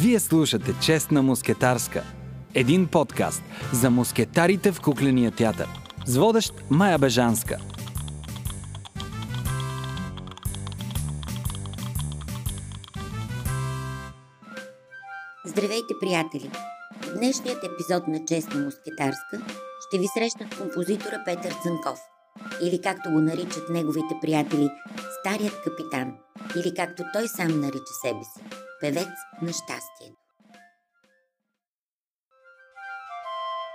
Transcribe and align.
Вие 0.00 0.20
слушате 0.20 0.74
Честна 0.82 1.22
мускетарска. 1.22 2.02
Един 2.54 2.86
подкаст 2.86 3.42
за 3.72 3.90
мускетарите 3.90 4.72
в 4.72 4.80
кукления 4.80 5.30
театър. 5.30 5.68
С 6.06 6.16
водещ 6.16 6.54
Майя 6.70 6.98
Бежанска. 6.98 7.58
Здравейте, 15.46 15.94
приятели! 16.00 16.50
В 17.02 17.18
днешният 17.18 17.64
епизод 17.64 18.08
на 18.08 18.24
Честна 18.28 18.60
мускетарска 18.60 19.40
ще 19.88 19.98
ви 19.98 20.06
срещнат 20.14 20.58
композитора 20.58 21.22
Петър 21.24 21.52
Цънков, 21.62 21.98
или 22.62 22.80
както 22.80 23.10
го 23.10 23.20
наричат 23.20 23.70
неговите 23.70 24.14
приятели, 24.22 24.70
Старият 25.20 25.62
капитан, 25.64 26.12
или 26.56 26.74
както 26.74 27.02
той 27.12 27.28
сам 27.28 27.60
нарича 27.60 27.94
себе 28.02 28.24
си, 28.24 28.67
певец 28.80 29.08
на 29.42 29.52
щастието. 29.52 30.16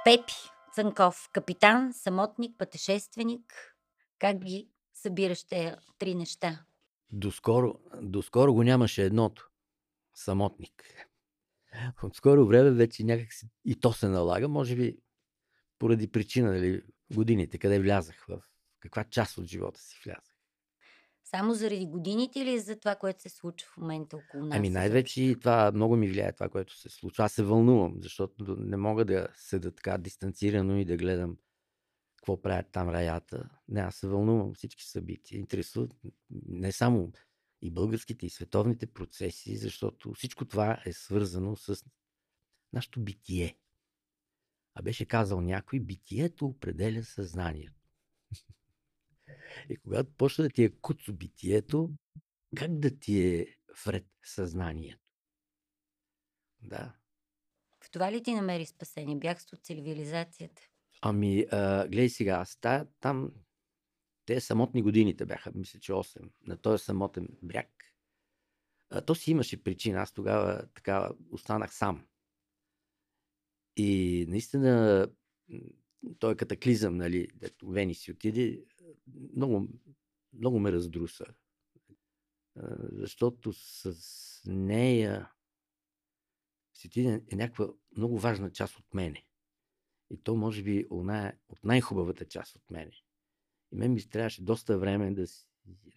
Пепи 0.05 0.33
Цънков, 0.73 1.29
капитан, 1.33 1.93
самотник, 1.93 2.57
пътешественик. 2.57 3.75
Как 4.19 4.37
ги 4.37 4.69
събираш 4.93 5.43
тези 5.43 5.75
три 5.99 6.15
неща? 6.15 6.65
Доскоро, 7.11 7.75
доскоро 8.01 8.53
го 8.53 8.63
нямаше 8.63 9.03
едното. 9.03 9.49
Самотник. 10.15 10.83
От 12.03 12.15
скоро 12.15 12.47
време 12.47 12.71
вече 12.71 13.03
някак 13.03 13.33
си 13.33 13.49
и 13.65 13.79
то 13.79 13.93
се 13.93 14.07
налага, 14.07 14.47
може 14.47 14.75
би 14.75 14.97
поради 15.79 16.11
причина, 16.11 16.51
нали, 16.51 16.81
годините, 17.13 17.57
къде 17.57 17.79
влязах, 17.79 18.25
в 18.29 18.41
каква 18.79 19.03
част 19.03 19.37
от 19.37 19.45
живота 19.45 19.81
си 19.81 20.01
влязах. 20.05 20.32
Само 21.35 21.53
заради 21.53 21.85
годините 21.85 22.39
или 22.39 22.59
за 22.59 22.79
това, 22.79 22.95
което 22.95 23.21
се 23.21 23.29
случва 23.29 23.67
в 23.73 23.77
момента 23.77 24.17
около 24.17 24.45
нас? 24.45 24.57
Ами 24.57 24.69
най-вече 24.69 25.23
и 25.23 25.39
това 25.39 25.71
много 25.71 25.95
ми 25.95 26.07
влияе 26.07 26.33
това, 26.33 26.49
което 26.49 26.77
се 26.77 26.89
случва. 26.89 27.23
Аз 27.23 27.33
се 27.33 27.43
вълнувам, 27.43 27.95
защото 28.01 28.55
не 28.59 28.77
мога 28.77 29.05
да 29.05 29.27
седа 29.35 29.71
така 29.71 29.97
дистанцирано 29.97 30.77
и 30.77 30.85
да 30.85 30.97
гледам 30.97 31.37
какво 32.17 32.41
правят 32.41 32.65
там 32.71 32.89
раята. 32.89 33.49
Не, 33.67 33.81
аз 33.81 33.95
се 33.95 34.07
вълнувам 34.07 34.53
всички 34.53 34.83
събития. 34.83 35.39
Интересуват 35.39 35.95
не 36.45 36.71
само 36.71 37.11
и 37.61 37.71
българските, 37.71 38.25
и 38.25 38.29
световните 38.29 38.87
процеси, 38.87 39.57
защото 39.57 40.13
всичко 40.13 40.45
това 40.45 40.81
е 40.85 40.93
свързано 40.93 41.55
с 41.55 41.85
нашето 42.73 42.99
битие. 42.99 43.57
А 44.75 44.81
беше 44.81 45.05
казал 45.05 45.41
някой, 45.41 45.79
битието 45.79 46.45
определя 46.45 47.03
съзнанието. 47.03 47.81
И 49.69 49.77
когато 49.77 50.11
почна 50.17 50.43
да 50.43 50.49
ти 50.49 50.63
е 50.63 50.69
куцо 50.81 51.13
битието, 51.13 51.89
как 52.55 52.79
да 52.79 52.99
ти 52.99 53.27
е 53.27 53.47
вред 53.85 54.05
съзнанието? 54.23 55.03
Да. 56.61 56.95
В 57.83 57.91
това 57.91 58.11
ли 58.11 58.23
ти 58.23 58.33
намери 58.33 58.65
спасение? 58.65 59.15
Бягство 59.15 59.55
от 59.55 59.65
цивилизацията? 59.65 60.61
Ами, 61.01 61.45
а, 61.51 61.87
гледай 61.87 62.09
сега, 62.09 62.33
аз 62.33 62.55
та, 62.55 62.85
там, 62.99 63.31
те 64.25 64.41
самотни 64.41 64.81
годините 64.81 65.25
бяха, 65.25 65.51
мисля, 65.55 65.79
че 65.79 65.91
8, 65.91 66.29
на 66.47 66.57
този 66.57 66.83
самотен 66.83 67.27
бряг. 67.41 67.69
А, 68.89 69.01
то 69.01 69.15
си 69.15 69.31
имаше 69.31 69.63
причина, 69.63 70.01
аз 70.01 70.13
тогава 70.13 70.67
така 70.73 71.09
останах 71.31 71.75
сам. 71.75 72.07
И 73.75 74.25
наистина, 74.29 75.07
той 76.19 76.37
катаклизъм, 76.37 76.97
нали, 76.97 77.27
дето 77.35 77.67
Вени 77.67 77.95
си 77.95 78.11
отиде, 78.11 78.65
много, 79.35 79.67
много 80.33 80.59
ме 80.59 80.71
раздруса. 80.71 81.25
Защото 82.91 83.53
с 83.53 83.93
нея 84.45 85.31
Светлина 86.73 87.21
е 87.31 87.35
някаква 87.35 87.73
много 87.97 88.19
важна 88.19 88.51
част 88.51 88.77
от 88.77 88.93
мене. 88.93 89.25
И 90.09 90.17
то 90.17 90.35
може 90.35 90.63
би 90.63 90.87
она, 90.89 91.33
от 91.49 91.63
най-хубавата 91.63 92.25
част 92.25 92.55
от 92.55 92.71
мене. 92.71 92.91
И 93.71 93.75
мен 93.75 93.93
ми 93.93 94.09
трябваше 94.09 94.43
доста 94.43 94.79
време 94.79 95.11
да 95.11 95.27
си, 95.27 95.47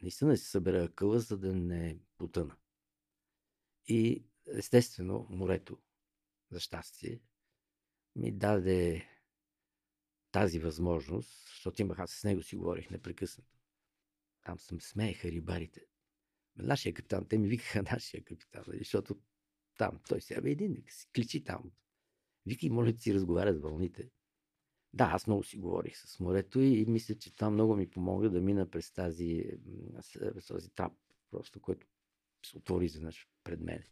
наистина 0.02 0.30
да 0.30 0.36
си 0.36 0.44
събера 0.44 0.88
къла, 0.88 1.20
за 1.20 1.38
да 1.38 1.54
не 1.54 1.98
потъна. 2.18 2.56
И 3.86 4.24
естествено, 4.46 5.26
морето, 5.30 5.78
за 6.50 6.60
щастие, 6.60 7.20
ми 8.16 8.32
даде 8.32 9.08
тази 10.36 10.58
възможност, 10.58 11.48
защото 11.48 11.82
имах, 11.82 11.98
аз 11.98 12.10
с 12.10 12.24
него 12.24 12.42
си 12.42 12.56
говорих 12.56 12.90
непрекъснато. 12.90 13.58
Там 14.44 14.58
съм 14.58 14.80
смееха 14.80 15.30
рибарите. 15.30 15.80
Нашия 16.56 16.94
капитан, 16.94 17.28
те 17.28 17.38
ми 17.38 17.48
викаха 17.48 17.82
нашия 17.92 18.24
капитан, 18.24 18.64
нали, 18.66 18.78
защото 18.78 19.18
там, 19.78 20.00
той 20.08 20.20
сега 20.20 20.40
бе 20.40 20.50
един, 20.50 20.84
си 20.88 21.08
кличи 21.14 21.44
там. 21.44 21.70
Вики, 22.46 22.70
моля 22.70 22.92
да 22.92 22.98
си 22.98 23.14
разговаря 23.14 23.54
с 23.54 23.58
вълните. 23.58 24.10
Да, 24.92 25.04
аз 25.04 25.26
много 25.26 25.42
си 25.42 25.58
говорих 25.58 25.96
с 25.96 26.20
морето 26.20 26.60
и 26.60 26.84
мисля, 26.84 27.14
че 27.14 27.34
това 27.34 27.50
много 27.50 27.76
ми 27.76 27.90
помогна 27.90 28.30
да 28.30 28.40
мина 28.40 28.70
през 28.70 28.92
тази, 28.92 29.44
този 30.48 30.70
трап, 30.70 30.92
просто, 31.30 31.60
който 31.60 31.86
се 32.46 32.56
отвори 32.56 32.84
изведнъж 32.84 33.28
пред 33.44 33.60
мен. 33.60 33.82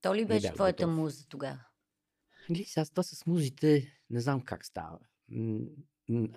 То 0.00 0.14
ли 0.14 0.26
беше 0.26 0.52
твоята 0.52 0.84
готов. 0.84 0.96
муза 0.96 1.28
тогава? 1.28 1.64
Сега 2.56 2.84
това 2.84 3.02
с 3.02 3.26
музите 3.26 4.00
не 4.10 4.20
знам 4.20 4.44
как 4.44 4.64
става. 4.64 4.98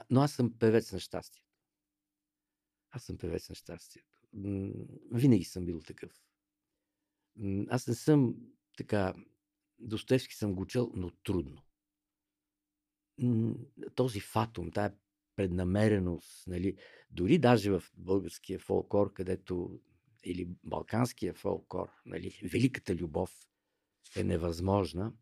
Но 0.09 0.21
аз 0.21 0.33
съм 0.33 0.59
певец 0.59 0.91
на 0.91 0.99
щастието. 0.99 1.51
Аз 2.91 3.03
съм 3.03 3.17
певец 3.17 3.49
на 3.49 3.55
щастието. 3.55 4.21
Винаги 5.11 5.43
съм 5.43 5.65
бил 5.65 5.79
такъв. 5.79 6.23
Аз 7.69 7.87
не 7.87 7.95
съм 7.95 8.35
така. 8.77 9.13
Достоевски 9.79 10.35
съм 10.35 10.55
го 10.55 10.65
чел, 10.65 10.91
но 10.95 11.11
трудно. 11.11 11.61
Този 13.95 14.19
фатум, 14.19 14.71
тая 14.71 14.95
преднамереност, 15.35 16.47
нали, 16.47 16.77
дори 17.09 17.37
даже 17.37 17.71
в 17.71 17.83
българския 17.97 18.59
фолклор, 18.59 19.13
където 19.13 19.79
или 20.23 20.49
балканския 20.63 21.33
фолклор, 21.33 21.89
нали, 22.05 22.39
великата 22.51 22.95
любов 22.95 23.47
е 24.15 24.23
невъзможна, 24.23 25.13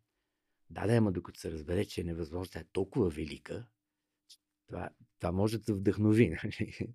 да, 0.70 0.86
да, 0.86 0.96
ама 0.96 1.12
докато 1.12 1.40
се 1.40 1.50
разбере, 1.50 1.84
че 1.84 2.00
е 2.00 2.04
невъзможно, 2.04 2.52
тя 2.52 2.60
е 2.60 2.68
толкова 2.72 3.08
велика, 3.08 3.66
това, 4.66 4.90
това 5.18 5.32
може 5.32 5.58
да 5.58 5.74
вдъхнови. 5.74 6.36
Нали? 6.44 6.94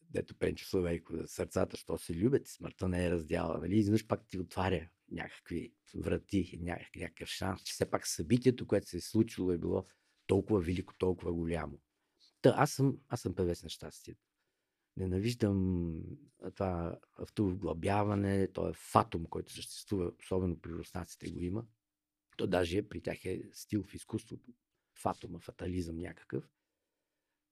дето 0.00 0.34
Пенчо 0.34 0.66
Славейко, 0.66 1.14
сърцата, 1.26 1.76
що 1.76 1.98
се 1.98 2.14
любят, 2.14 2.48
смъртта 2.48 2.88
не 2.88 3.06
е 3.06 3.10
раздяла. 3.10 3.58
Нали? 3.58 3.78
Изведнъж 3.78 4.06
пак 4.06 4.28
ти 4.28 4.38
отваря 4.38 4.88
някакви 5.10 5.72
врати, 5.94 6.58
някакъв, 6.60 6.96
някакъв 6.96 7.28
шанс, 7.28 7.62
че 7.62 7.72
все 7.72 7.90
пак 7.90 8.06
събитието, 8.06 8.66
което 8.66 8.88
се 8.88 8.96
е 8.96 9.00
случило, 9.00 9.52
е 9.52 9.58
било 9.58 9.86
толкова 10.26 10.60
велико, 10.60 10.94
толкова 10.98 11.32
голямо. 11.32 11.80
Та, 12.42 12.54
аз 12.56 12.72
съм, 12.72 12.98
аз 13.08 13.20
съм 13.20 13.34
певец 13.34 13.62
на 13.62 13.68
щастието. 13.68 14.29
Ненавиждам 14.96 15.94
това 16.54 16.98
автовглъбяване, 17.18 18.48
то 18.52 18.68
е 18.68 18.72
фатум, 18.72 19.26
който 19.26 19.52
съществува, 19.52 20.12
особено 20.20 20.60
при 20.60 20.70
руснаците 20.70 21.30
го 21.30 21.40
има. 21.40 21.64
То 22.36 22.46
даже 22.46 22.88
при 22.88 23.00
тях 23.00 23.24
е 23.24 23.42
стил 23.52 23.82
в 23.82 23.94
изкуството. 23.94 24.52
Фатума, 24.94 25.38
фатализъм 25.38 25.96
някакъв. 25.96 26.50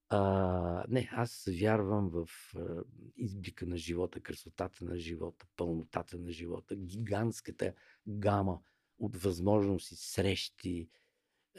А, 0.08 0.84
не, 0.88 1.08
аз 1.12 1.48
вярвам 1.60 2.08
в 2.08 2.28
а, 2.56 2.84
изблика 3.16 3.66
на 3.66 3.76
живота, 3.76 4.20
красотата 4.20 4.84
на 4.84 4.98
живота, 4.98 5.46
пълнотата 5.56 6.18
на 6.18 6.32
живота, 6.32 6.76
гигантската 6.76 7.74
гама 8.06 8.60
от 8.98 9.16
възможности, 9.16 9.96
срещи, 9.96 10.88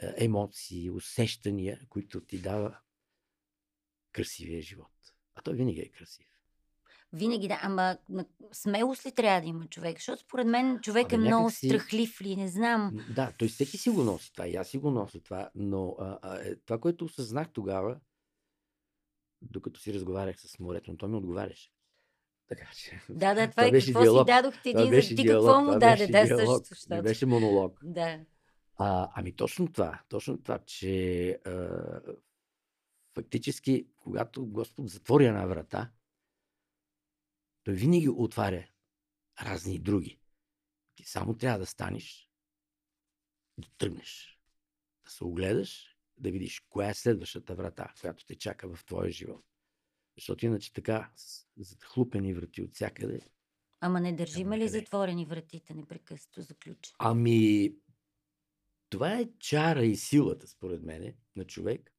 емоции, 0.02 0.90
усещания, 0.90 1.80
които 1.90 2.22
ти 2.22 2.42
дава 2.42 2.80
красивия 4.12 4.62
живот. 4.62 5.16
А 5.40 5.42
той 5.42 5.54
винаги 5.54 5.80
е 5.82 5.90
красив. 5.90 6.26
Винаги 7.14 7.48
да, 7.48 7.60
ама 7.62 7.98
смелост 8.52 9.06
ли 9.06 9.12
трябва 9.12 9.42
да 9.42 9.48
има 9.48 9.68
човек? 9.68 9.98
Защото 9.98 10.22
според 10.22 10.48
мен 10.48 10.80
човек 10.82 11.06
Абе, 11.06 11.16
е 11.16 11.18
много 11.18 11.50
си... 11.50 11.68
страхлив 11.68 12.22
ли, 12.22 12.36
не 12.36 12.48
знам. 12.48 12.92
Да, 13.16 13.32
той 13.38 13.48
всеки 13.48 13.78
си 13.78 13.90
го 13.90 14.04
носи 14.04 14.34
това, 14.34 14.48
и 14.48 14.56
аз 14.56 14.68
си 14.68 14.78
го 14.78 14.92
нося 14.92 15.20
това, 15.20 15.50
но 15.56 15.96
а, 16.00 16.20
а, 16.22 16.36
е, 16.36 16.56
това, 16.56 16.80
което 16.80 17.06
осъзнах 17.06 17.50
тогава, 17.50 17.98
докато 19.42 19.80
си 19.80 19.94
разговарях 19.94 20.40
с 20.40 20.60
морето, 20.60 20.92
но 20.92 20.98
той 20.98 21.10
ми 21.10 21.16
отговаряше. 21.16 21.72
Така 22.48 22.68
че. 22.76 23.02
Да, 23.10 23.34
да, 23.34 23.48
това, 23.52 23.52
това 23.52 23.66
е 23.66 23.72
какво 23.72 24.02
диалог. 24.02 24.28
си 24.28 24.34
дадохте 24.34 24.70
един, 24.70 25.02
за 25.02 25.08
ти 25.08 25.16
диалог, 25.16 25.48
какво 25.48 25.72
му 25.72 25.80
даде, 25.80 26.08
да, 26.08 26.24
диалог, 26.26 26.58
също. 26.58 26.76
Защото... 26.76 27.04
беше 27.04 27.26
монолог. 27.26 27.80
Да. 27.84 28.20
А, 28.78 29.10
ами 29.16 29.36
точно 29.36 29.72
това, 29.72 30.02
точно 30.10 30.42
това, 30.42 30.60
че 30.60 31.30
а, 31.46 31.52
фактически, 33.14 33.88
когато 33.96 34.48
Господ 34.48 34.90
затвори 34.90 35.26
една 35.26 35.46
врата, 35.46 35.92
той 37.64 37.74
винаги 37.74 38.10
отваря 38.10 38.68
разни 39.42 39.80
други. 39.80 40.20
Ти 40.96 41.04
само 41.04 41.38
трябва 41.38 41.60
да 41.60 41.66
станеш, 41.66 42.30
да 43.58 43.68
тръгнеш, 43.78 44.40
да 45.06 45.12
се 45.12 45.24
огледаш, 45.24 45.98
да 46.18 46.32
видиш 46.32 46.60
коя 46.70 46.90
е 46.90 46.94
следващата 46.94 47.56
врата, 47.56 47.94
която 48.02 48.26
те 48.26 48.36
чака 48.36 48.76
в 48.76 48.86
твоя 48.86 49.12
живот. 49.12 49.46
Защото 50.18 50.46
иначе 50.46 50.74
така, 50.74 51.12
за 51.58 51.76
хлупени 51.84 52.34
врати 52.34 52.62
от 52.62 52.76
всякъде, 52.76 53.22
Ама 53.82 54.00
не 54.00 54.16
държиме 54.16 54.58
ли 54.58 54.68
затворени 54.68 55.26
вратите 55.26 55.74
непрекъснато 55.74 56.42
за 56.42 56.56
ключ? 56.56 56.94
Ами, 57.00 57.74
това 58.90 59.14
е 59.14 59.30
чара 59.40 59.86
и 59.86 59.96
силата, 59.96 60.48
според 60.48 60.84
мене, 60.84 61.18
на 61.36 61.46
човек, 61.46 61.94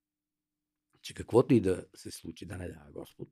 че 1.03 1.15
каквото 1.15 1.55
и 1.55 1.61
да 1.61 1.87
се 1.95 2.11
случи, 2.11 2.47
да 2.47 2.59
не 2.59 2.69
дава 2.69 2.93
Господ, 2.93 3.29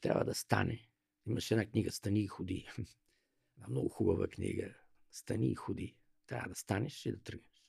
трябва 0.00 0.24
да 0.24 0.34
стане. 0.34 0.88
Имаше 1.26 1.54
една 1.54 1.66
книга 1.66 1.92
Стани 1.92 2.20
и 2.20 2.26
ходи. 2.26 2.68
Една 3.56 3.68
много 3.68 3.88
хубава 3.88 4.28
книга. 4.28 4.74
Стани 5.10 5.50
и 5.50 5.54
ходи. 5.54 5.96
Трябва 6.26 6.48
да 6.48 6.54
станеш 6.54 7.06
и 7.06 7.12
да 7.12 7.22
тръгнеш. 7.22 7.64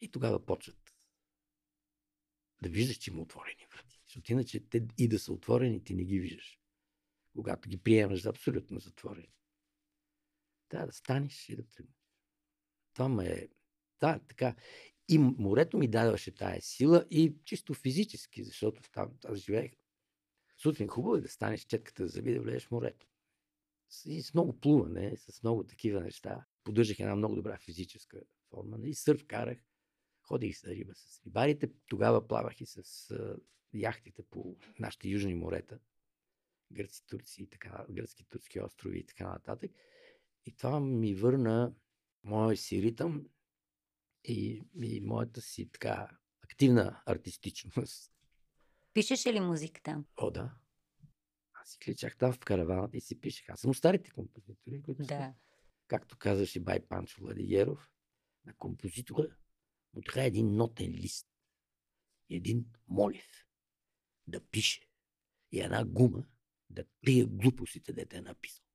И 0.00 0.10
тогава 0.10 0.46
почват 0.46 0.86
да 2.62 2.68
виждаш, 2.68 2.96
че 2.96 3.10
има 3.10 3.22
отворени 3.22 3.66
врати. 3.72 4.00
Защото 4.06 4.32
иначе 4.32 4.68
те 4.68 4.86
и 4.98 5.08
да 5.08 5.18
са 5.18 5.32
отворени, 5.32 5.84
ти 5.84 5.94
не 5.94 6.04
ги 6.04 6.20
виждаш. 6.20 6.60
Когато 7.34 7.68
ги 7.68 7.82
приемаш 7.82 8.22
за 8.22 8.28
абсолютно 8.28 8.80
затворени. 8.80 9.32
Трябва 10.68 10.86
да 10.86 10.92
станеш 10.92 11.48
и 11.48 11.56
да 11.56 11.68
тръгнеш. 11.68 11.96
Това 12.94 13.08
ме 13.08 13.28
е... 13.28 13.48
Да, 14.00 14.20
така. 14.28 14.56
И 15.08 15.18
морето 15.18 15.78
ми 15.78 15.88
даваше 15.88 16.34
тая 16.34 16.62
сила 16.62 17.06
и 17.10 17.36
чисто 17.44 17.74
физически, 17.74 18.44
защото 18.44 18.82
там 18.92 19.10
аз 19.24 19.38
живеех. 19.38 19.72
Сутрин 20.62 20.88
хубаво 20.88 21.16
е 21.16 21.20
да 21.20 21.28
станеш 21.28 21.60
четката 21.60 22.02
да 22.02 22.08
заби 22.08 22.34
да 22.34 22.40
влезеш 22.40 22.66
в 22.66 22.70
морето. 22.70 23.06
С, 23.88 24.06
и 24.06 24.22
с 24.22 24.34
много 24.34 24.60
плуване, 24.60 25.16
с 25.16 25.42
много 25.42 25.64
такива 25.64 26.00
неща. 26.00 26.44
Поддържах 26.64 27.00
една 27.00 27.16
много 27.16 27.34
добра 27.34 27.58
физическа 27.58 28.22
форма. 28.50 28.78
И 28.82 28.94
сърф 28.94 29.26
карах. 29.26 29.58
Ходих 30.22 30.60
за 30.60 30.70
риба 30.70 30.94
с 30.94 31.22
рибарите. 31.26 31.70
Тогава 31.86 32.28
плавах 32.28 32.60
и 32.60 32.66
с 32.66 33.10
яхтите 33.74 34.22
по 34.22 34.56
нашите 34.78 35.08
южни 35.08 35.34
морета. 35.34 35.78
Гърци, 36.72 37.06
турци 37.06 37.42
и 37.42 37.46
така, 37.46 37.86
гръцки, 37.90 38.24
турски 38.24 38.60
острови 38.60 38.98
и 38.98 39.06
така 39.06 39.28
нататък. 39.28 39.70
И 40.44 40.56
това 40.56 40.80
ми 40.80 41.14
върна 41.14 41.74
моя 42.24 42.56
си 42.56 42.82
ритъм 42.82 43.26
и, 44.28 44.62
и 44.82 45.00
моята 45.00 45.40
си 45.40 45.68
така 45.72 46.08
активна 46.42 47.02
артистичност. 47.06 48.12
Пишеше 48.92 49.32
ли 49.32 49.40
музика 49.40 49.80
там? 49.82 50.06
О, 50.16 50.30
да. 50.30 50.54
Аз 51.52 51.68
си 51.68 51.78
кличах 51.78 52.16
там 52.16 52.32
в 52.32 52.38
караваната 52.38 52.96
и 52.96 53.00
си 53.00 53.20
пишех. 53.20 53.48
Аз 53.48 53.60
съм 53.60 53.74
старите 53.74 54.10
композитори, 54.10 54.82
които 54.82 55.02
са, 55.04 55.08
Да. 55.08 55.34
както 55.86 56.18
казваше 56.18 56.60
Бай 56.60 56.80
Панчо 56.80 57.20
Владигеров, 57.20 57.90
на 58.44 58.54
композитора 58.54 59.36
му 59.94 60.02
трябва 60.02 60.26
един 60.26 60.56
нотен 60.56 60.90
лист, 60.90 61.28
един 62.30 62.66
молив 62.88 63.46
да 64.26 64.46
пише 64.46 64.80
и 65.52 65.60
една 65.60 65.84
гума 65.84 66.24
да 66.70 66.84
крие 67.04 67.24
глупостите, 67.24 67.92
дете 67.92 68.16
е 68.16 68.20
написал. 68.20 68.65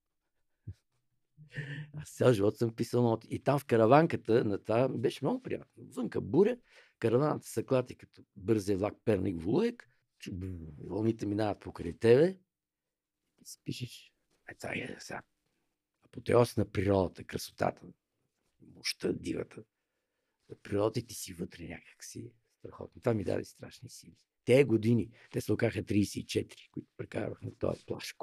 Аз 1.97 2.09
цял 2.09 2.33
живот 2.33 2.57
съм 2.57 2.75
писал 2.75 3.03
ноти. 3.03 3.27
И 3.31 3.39
там 3.39 3.59
в 3.59 3.65
караванката 3.65 4.45
на 4.45 4.57
това 4.57 4.89
беше 4.89 5.25
много 5.25 5.41
приятно. 5.41 5.83
Вънка 5.95 6.21
буря, 6.21 6.57
караваната 6.99 7.47
се 7.47 7.65
клати 7.65 7.95
като 7.95 8.23
бързия 8.35 8.77
влак 8.77 8.93
Перник 9.05 9.41
Волуек, 9.41 9.89
вълните 10.83 11.25
минават 11.25 11.59
покрай 11.59 11.93
тебе 11.93 12.37
и 13.41 13.45
си 13.45 13.59
пишеш. 13.63 14.13
Е, 14.49 14.55
това 14.55 14.73
е 14.73 14.95
сега. 14.99 15.21
Апотеоз 16.05 16.57
на 16.57 16.71
природата, 16.71 17.23
красотата, 17.23 17.81
мощта, 18.75 19.13
дивата. 19.13 19.63
На 20.49 20.55
природата 20.63 20.99
и 20.99 21.05
ти 21.05 21.15
си 21.15 21.33
вътре 21.33 21.63
някак 21.63 22.03
си. 22.03 22.31
Страхотно. 22.59 23.01
Това 23.01 23.13
ми 23.13 23.23
даде 23.23 23.45
страшни 23.45 23.89
сили. 23.89 24.15
Те 24.45 24.63
години, 24.63 25.09
те 25.31 25.41
се 25.41 25.53
окаха 25.53 25.83
34, 25.83 26.69
които 26.71 26.87
прекарах 26.97 27.41
на 27.41 27.55
този 27.55 27.85
плаш. 27.85 28.15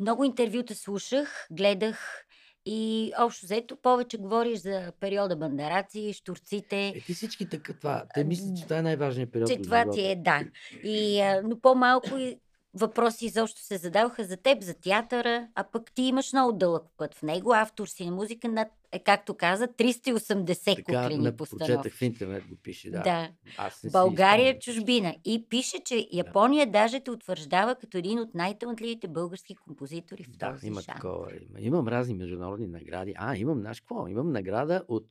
Много 0.00 0.24
интервюта 0.24 0.74
слушах, 0.74 1.48
гледах 1.50 2.26
и 2.66 3.12
общо 3.18 3.46
взето 3.46 3.76
повече 3.76 4.18
говориш 4.18 4.58
за 4.58 4.92
периода 5.00 5.36
бандараци, 5.36 6.12
штурците. 6.12 6.88
Е, 6.96 7.00
ти 7.00 7.14
всички 7.14 7.48
така 7.48 7.72
това. 7.72 8.04
Те 8.14 8.24
мислят, 8.24 8.56
че 8.56 8.64
това 8.64 8.78
е 8.78 8.82
най-важният 8.82 9.32
период. 9.32 9.50
че 9.50 9.62
това 9.62 9.90
ти 9.90 10.00
е, 10.00 10.16
да. 10.16 10.40
И, 10.84 11.22
но 11.44 11.60
по-малко 11.60 12.18
и 12.18 12.36
въпроси 12.74 13.26
изобщо 13.26 13.60
се 13.60 13.76
задаваха 13.76 14.24
за 14.24 14.36
теб, 14.36 14.62
за 14.62 14.74
театъра, 14.74 15.48
а 15.54 15.64
пък 15.64 15.92
ти 15.92 16.02
имаш 16.02 16.32
много 16.32 16.52
дълъг 16.52 16.82
път 16.96 17.14
в 17.14 17.22
него. 17.22 17.52
Автор 17.54 17.86
си 17.86 18.04
на 18.06 18.12
музика 18.12 18.48
над, 18.48 18.68
е, 18.92 18.98
както 18.98 19.34
каза, 19.34 19.68
380 19.68 20.64
Така, 20.76 20.82
куклени 21.02 21.24
на, 21.24 21.36
постановки. 21.36 21.90
в 21.90 22.02
интернет 22.02 22.46
го 22.48 22.56
пише, 22.56 22.90
да. 22.90 23.02
Да. 23.02 23.30
Аз 23.58 23.82
не 23.82 23.90
си 23.90 23.92
България, 23.92 24.52
спомням. 24.52 24.60
чужбина. 24.60 25.14
И 25.24 25.46
пише, 25.48 25.80
че 25.80 26.08
Япония 26.12 26.70
даже 26.70 27.00
те 27.00 27.10
утвърждава 27.10 27.74
като 27.74 27.98
един 27.98 28.18
от 28.18 28.34
най-талантливите 28.34 29.08
български 29.08 29.54
композитори 29.54 30.24
в 30.24 30.30
Да, 30.30 30.52
този 30.52 30.66
има 30.66 30.80
жанр. 30.80 30.94
такова. 30.94 31.28
Има. 31.42 31.60
Имам 31.60 31.88
разни 31.88 32.14
международни 32.14 32.66
награди. 32.66 33.14
А, 33.16 33.36
имам, 33.36 33.60
знаеш 33.60 33.80
какво? 33.80 34.08
Имам 34.08 34.32
награда 34.32 34.84
от 34.88 35.06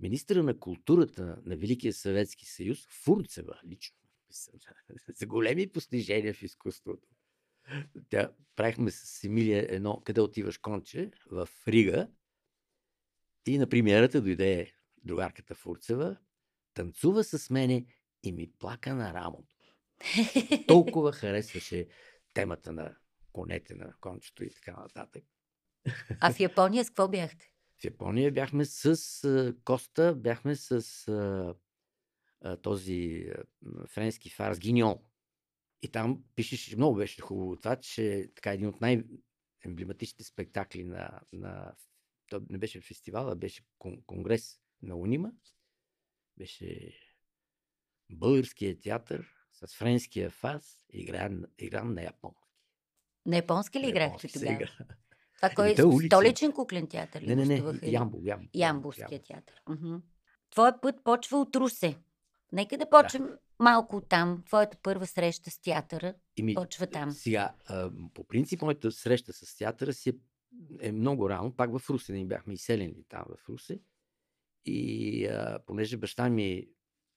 министра 0.00 0.42
на 0.42 0.58
културата 0.58 1.36
на 1.46 1.56
Великия 1.56 1.92
Съветски 1.92 2.46
съюз, 2.46 2.78
Фурцева, 3.04 3.54
лично. 3.68 3.96
За 5.08 5.26
големи 5.26 5.72
постижения 5.72 6.34
в 6.34 6.42
изкуството. 6.42 7.08
Тя, 8.08 8.32
правихме 8.56 8.90
с 8.90 9.24
Емилия 9.24 9.66
едно, 9.68 10.02
къде 10.04 10.20
отиваш 10.20 10.58
конче, 10.58 11.10
в 11.30 11.48
Рига. 11.68 12.08
И 13.46 13.58
на 13.58 13.68
премиерата 13.68 14.22
дойде 14.22 14.72
другарката 15.04 15.54
Фурцева, 15.54 16.16
танцува 16.74 17.24
с 17.24 17.50
мене 17.50 17.86
и 18.22 18.32
ми 18.32 18.52
плака 18.58 18.94
на 18.94 19.14
рамото. 19.14 19.56
Толкова 20.66 21.12
харесваше 21.12 21.88
темата 22.34 22.72
на 22.72 22.96
конете 23.32 23.74
на 23.74 23.94
кончето 24.00 24.44
и 24.44 24.50
така 24.50 24.72
нататък. 24.72 25.24
А 26.20 26.32
в 26.32 26.40
Япония 26.40 26.84
с 26.84 26.88
какво 26.88 27.08
бяхте? 27.08 27.52
В 27.80 27.84
Япония 27.84 28.32
бяхме 28.32 28.64
с 28.64 29.54
Коста, 29.64 30.14
бяхме 30.14 30.56
с 30.56 31.06
а, 32.40 32.56
този 32.56 33.30
френски 33.86 34.30
фарс 34.30 34.58
Гиньон. 34.58 34.98
И 35.82 35.88
там 35.88 36.24
пишеш, 36.34 36.76
много 36.76 36.96
беше 36.96 37.20
хубаво 37.20 37.56
това, 37.56 37.76
че 37.76 38.30
така 38.34 38.52
един 38.52 38.68
от 38.68 38.80
най-емблематичните 38.80 40.24
спектакли 40.24 40.84
на, 40.84 41.20
на 41.32 41.74
то 42.28 42.42
не 42.50 42.58
беше 42.58 42.80
фестивал, 42.80 43.28
а 43.28 43.36
беше 43.36 43.62
кон- 43.78 44.04
конгрес 44.06 44.60
на 44.82 44.96
Унима. 44.96 45.30
Беше 46.36 46.92
българския 48.10 48.80
театър 48.80 49.34
с 49.52 49.76
френския 49.76 50.30
фарс, 50.30 50.84
игран, 50.92 51.44
игран 51.58 51.94
на 51.94 52.02
японски. 52.02 52.50
На 53.26 53.36
японски 53.36 53.80
ли 53.80 53.88
играхте 53.88 54.28
тогава? 54.28 54.52
игра. 54.52 54.70
Това 55.36 55.50
кой 55.56 55.70
е? 55.70 56.06
Столичен 56.06 56.52
куклен 56.52 56.88
театър 56.88 57.22
ли 57.22 57.26
Не, 57.26 57.36
не, 57.36 57.44
не? 57.44 57.90
Ямбол, 57.90 58.20
Ямбол. 58.24 58.48
Ямбулския 58.54 59.22
театър. 59.22 59.62
Мгм. 59.68 59.96
Твоя 60.50 60.80
път 60.80 61.04
почва 61.04 61.38
от 61.38 61.56
Русе. 61.56 61.98
Нека 62.52 62.78
да 62.78 62.90
почнем 62.90 63.28
малко 63.58 63.96
от 63.96 64.08
там. 64.08 64.42
Твоята 64.46 64.76
първа 64.82 65.06
среща 65.06 65.50
с 65.50 65.60
театъра 65.60 66.14
Ими, 66.36 66.54
почва 66.54 66.86
там. 66.86 67.10
Сега, 67.10 67.54
по 68.14 68.24
принцип, 68.24 68.62
моята 68.62 68.92
среща 68.92 69.32
с 69.32 69.56
театъра 69.56 69.92
си 69.92 70.10
е, 70.10 70.14
е 70.88 70.92
много 70.92 71.30
рано. 71.30 71.56
Пак 71.56 71.78
в 71.78 71.90
Русе, 71.90 72.12
ние 72.12 72.24
бяхме 72.24 72.54
изселени 72.54 73.04
там 73.08 73.24
в 73.28 73.48
Русе. 73.48 73.80
И 74.64 75.26
а, 75.26 75.58
понеже 75.66 75.96
баща 75.96 76.28
ми 76.28 76.68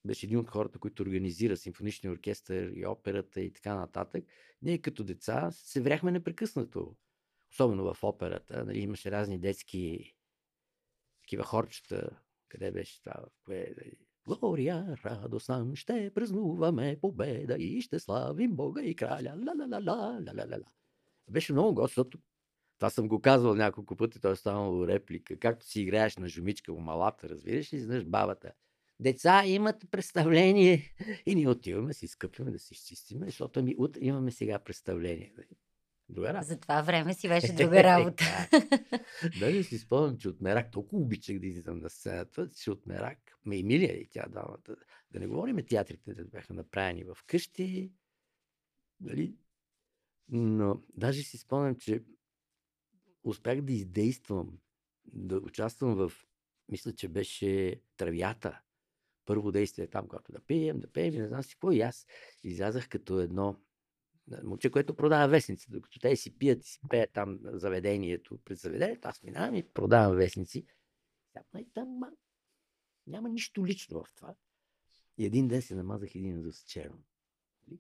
беше 0.06 0.26
един 0.26 0.40
от 0.40 0.50
хората, 0.50 0.80
които 0.80 1.04
организира 1.04 1.58
симфоничния 1.58 2.14
оркестър 2.14 2.72
и 2.76 2.86
операта 2.86 3.42
и 3.42 3.54
така 3.54 3.76
нататък, 3.76 4.26
ние 4.62 4.78
като 4.78 5.04
деца 5.04 5.52
се 5.52 5.82
вряхме 5.82 6.12
непрекъснато. 6.12 6.96
Особено 7.52 7.94
в 7.94 8.04
операта. 8.04 8.66
Нали, 8.66 8.80
имаше 8.80 9.12
разни 9.12 9.40
детски 9.40 10.14
такива 11.22 11.44
хорчета. 11.44 12.10
Къде 12.50 12.72
беше 12.72 13.00
това? 13.04 13.14
в 13.14 13.44
Кое, 13.46 13.74
нали, 13.78 13.94
Глория, 14.28 14.98
радост 15.06 15.50
нам 15.50 15.76
ще 15.76 16.12
празнуваме 16.16 16.98
победа 17.02 17.56
и 17.56 17.82
ще 17.82 18.00
славим 18.00 18.56
Бога 18.56 18.82
и 18.82 18.96
краля. 18.96 19.34
Ла-ла-ла-ла-ла-ла-ла. 19.36 20.66
Беше 21.30 21.54
много 21.54 21.74
год, 21.74 21.92
това 22.80 22.90
съм 22.90 23.08
го 23.08 23.22
казвал 23.22 23.56
няколко 23.56 23.96
пъти, 23.96 24.22
той 24.22 24.32
е 24.32 24.36
станало 24.36 24.88
реплика. 24.88 25.40
Както 25.40 25.66
си 25.66 25.82
играеш 25.82 26.18
на 26.18 26.28
жумичка 26.28 26.74
в 26.74 26.80
малата, 26.80 27.30
разбираш 27.30 27.74
ли, 27.74 27.80
знаеш 27.80 28.04
бабата. 28.04 28.52
Деца 29.00 29.46
имат 29.46 29.92
представление 29.92 30.96
и 31.26 31.36
ние 31.36 31.50
отиваме, 31.50 31.94
си 31.94 32.08
скъпиме 32.08 32.52
да 32.52 32.60
си 32.60 32.74
изчистиме, 32.74 33.26
защото 33.26 33.64
ми 33.64 33.76
утре 33.78 34.00
имаме 34.04 34.32
сега 34.32 34.60
представление. 34.60 35.34
Нали? 35.38 35.58
Друга 36.10 36.34
работа. 36.34 36.48
За 36.48 36.60
това 36.60 36.82
време 36.82 37.14
си 37.14 37.28
беше 37.28 37.54
друга 37.58 37.84
работа. 37.84 38.24
Даже 39.40 39.64
си 39.64 39.78
спомням, 39.78 40.18
че 40.18 40.30
от 40.30 40.42
мерак 40.42 40.72
толкова 40.72 41.02
обичах 41.02 41.40
да 41.40 41.48
излизам 41.48 41.80
на 41.80 41.90
сцената, 41.90 42.50
че 42.50 42.72
от 42.72 42.86
мерак 42.86 43.23
ме 43.46 43.60
Емилия 43.60 43.94
и 43.94 44.08
тя 44.08 44.26
двамата, 44.30 44.76
да 45.12 45.20
не 45.20 45.28
говорим 45.28 45.66
театрите, 45.66 46.14
да 46.14 46.26
бяха 46.26 46.54
направени 46.54 47.04
в 47.04 47.18
къщи, 47.28 47.92
нали? 49.00 49.36
Но 50.30 50.82
даже 50.94 51.24
си 51.24 51.38
спомням, 51.38 51.76
че 51.76 52.04
успях 53.24 53.62
да 53.62 53.74
издействам, 53.74 54.58
да 55.06 55.38
участвам 55.38 55.96
в, 55.96 56.12
мисля, 56.70 56.94
че 56.94 57.08
беше 57.08 57.82
Травята. 57.98 58.62
Първо 59.26 59.52
действие 59.52 59.88
там, 59.88 60.08
когато 60.08 60.32
да 60.32 60.40
пеем, 60.40 60.80
да 60.80 60.92
пеем, 60.92 61.14
и 61.14 61.18
не 61.18 61.28
знам 61.28 61.44
си 61.44 61.56
какво. 61.56 61.72
И 61.72 61.82
аз 61.82 62.08
излязах 62.44 62.90
като 62.90 63.20
едно 63.20 63.60
Момче, 64.44 64.72
което 64.72 64.96
продава 64.96 65.28
вестници, 65.28 65.72
докато 65.72 66.00
те 66.00 66.16
си 66.16 66.38
пият 66.38 66.66
и 66.66 66.68
си 66.68 66.80
пеят 66.90 67.12
там 67.14 67.40
заведението, 67.44 68.40
пред 68.46 68.58
заведението, 68.58 69.08
аз 69.08 69.24
минавам 69.24 69.56
и 69.56 69.64
продавам 69.64 70.16
вестници. 70.16 70.66
Там, 71.34 71.66
там 71.74 72.00
няма 73.08 73.30
нищо 73.30 73.66
лично 73.66 74.04
в 74.04 74.14
това. 74.16 74.36
И 75.18 75.26
един 75.26 75.48
ден 75.48 75.62
се 75.62 75.76
намазах 75.76 76.16
един 76.16 76.52
с 76.52 76.64
черно. 76.64 77.04
Нали? 77.68 77.80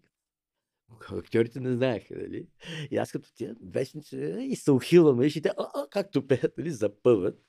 Актьорите 1.11 1.59
не 1.59 1.75
знаеха, 1.75 2.15
нали? 2.15 2.47
И 2.91 2.97
аз 2.97 3.11
като 3.11 3.33
тия 3.33 3.55
вестници 3.61 4.17
и 4.39 4.55
се 4.55 4.71
ухилвам, 4.71 5.21
и 5.21 5.41
те, 5.41 5.49
а, 5.49 5.71
а, 5.75 5.87
както 5.89 6.27
пеят, 6.27 6.57
нали, 6.57 6.71
запъват, 6.71 7.45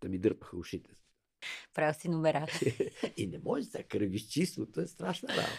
да 0.00 0.08
ми 0.08 0.18
дърпаха 0.18 0.56
ушите. 0.56 0.90
Правил 1.74 1.94
си 2.00 2.08
номера. 2.08 2.46
и 3.16 3.26
не 3.26 3.38
може 3.38 3.68
да 3.68 3.82
кръгиш 3.82 4.22
числото, 4.22 4.80
е 4.80 4.86
страшна 4.86 5.28
работа. 5.28 5.58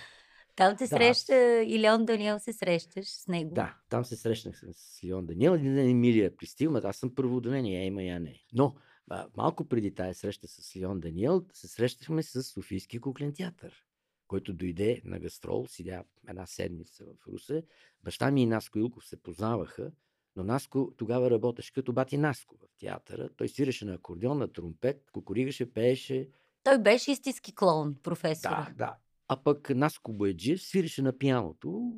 Там 0.55 0.77
се 0.77 0.83
да. 0.83 0.87
среща 0.87 1.63
и 1.63 1.79
Леон 1.79 2.05
Даниел 2.05 2.39
се 2.39 2.53
срещаш 2.53 3.07
с 3.07 3.27
него. 3.27 3.53
Да, 3.53 3.77
там 3.89 4.05
се 4.05 4.15
срещнах 4.15 4.63
с 4.73 5.03
Леон 5.03 5.25
Даниел. 5.25 5.51
Един 5.51 5.75
ден 5.75 5.89
Емилия 5.89 6.37
пристигна, 6.37 6.81
аз 6.83 6.97
съм 6.97 7.15
първоотделение, 7.15 7.79
я 7.79 7.85
има, 7.85 8.03
я 8.03 8.19
не. 8.19 8.39
Но 8.53 8.75
а, 9.09 9.27
малко 9.37 9.65
преди 9.65 9.93
тази 9.93 10.19
среща 10.19 10.47
с 10.47 10.75
Леон 10.75 10.99
Даниел, 10.99 11.45
се 11.53 11.67
срещахме 11.67 12.23
с 12.23 12.43
Софийски 12.43 12.99
куклен 12.99 13.33
театър, 13.33 13.85
който 14.27 14.53
дойде 14.53 15.01
на 15.05 15.19
гастрол, 15.19 15.67
седя 15.67 16.03
една 16.27 16.45
седмица 16.45 17.05
в 17.05 17.27
Русе. 17.27 17.63
Баща 18.03 18.31
ми 18.31 18.41
и 18.43 18.45
Наско 18.45 18.79
Илков 18.79 19.07
се 19.07 19.23
познаваха, 19.23 19.91
но 20.35 20.43
Наско 20.43 20.93
тогава 20.97 21.31
работеше 21.31 21.73
като 21.73 21.93
бати 21.93 22.17
Наско 22.17 22.57
в 22.57 22.79
театъра. 22.79 23.29
Той 23.37 23.49
свиреше 23.49 23.85
на 23.85 23.93
акордеон, 23.93 24.37
на 24.37 24.47
тромпет, 24.47 25.11
кукуригаше, 25.11 25.73
пееше. 25.73 26.29
Той 26.63 26.77
беше 26.77 27.11
истински 27.11 27.55
клоун, 27.55 27.95
професор. 28.03 28.49
Да, 28.49 28.73
да. 28.75 28.97
А 29.27 29.43
пък 29.43 29.69
Наско 29.69 30.13
Бояджиев 30.13 30.61
свиреше 30.61 31.01
на 31.01 31.17
пианото 31.17 31.93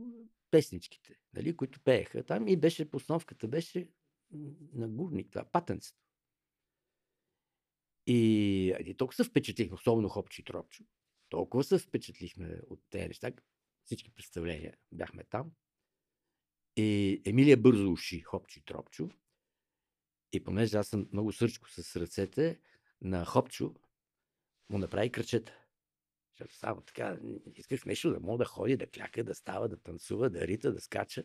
песничките, 0.51 1.15
нали, 1.33 1.55
които 1.55 1.79
пееха 1.79 2.24
там 2.24 2.47
и 2.47 2.57
беше, 2.57 2.91
постановката 2.91 3.47
беше 3.47 3.89
на 4.74 4.88
гурник, 4.88 5.31
това, 5.31 5.45
патенцето. 5.45 6.00
И, 8.07 8.75
и 8.85 8.97
толкова 8.97 9.15
се 9.15 9.29
впечатлихме, 9.29 9.75
особено 9.75 10.09
Хопчи 10.09 10.41
и 10.41 10.45
Тропчо. 10.45 10.83
Толкова 11.29 11.63
се 11.63 11.79
впечатлихме 11.79 12.59
от 12.69 12.81
тези 12.89 13.07
неща. 13.07 13.31
Всички 13.83 14.12
представления 14.12 14.77
бяхме 14.91 15.24
там. 15.24 15.51
И 16.75 17.21
Емилия 17.25 17.57
бързо 17.57 17.91
уши 17.91 18.19
Хопчо 18.19 18.59
и 18.59 18.63
Тропчо. 18.63 19.09
И 20.31 20.43
понеже 20.43 20.77
аз 20.77 20.88
съм 20.88 21.07
много 21.12 21.31
сърчко 21.31 21.69
с 21.69 21.95
ръцете, 21.95 22.59
на 23.01 23.25
Хопчо 23.25 23.75
му 24.69 24.77
направи 24.77 25.12
кръчета. 25.12 25.59
Защото 26.31 26.55
само 26.55 26.81
така, 26.81 27.17
искаш 27.55 27.83
нещо 27.83 28.12
да 28.12 28.19
мога 28.19 28.38
да 28.38 28.45
ходи, 28.45 28.77
да 28.77 28.88
кляка, 28.88 29.24
да 29.24 29.35
става, 29.35 29.69
да 29.69 29.77
танцува, 29.77 30.29
да 30.29 30.47
рита, 30.47 30.74
да 30.74 30.81
скача. 30.81 31.24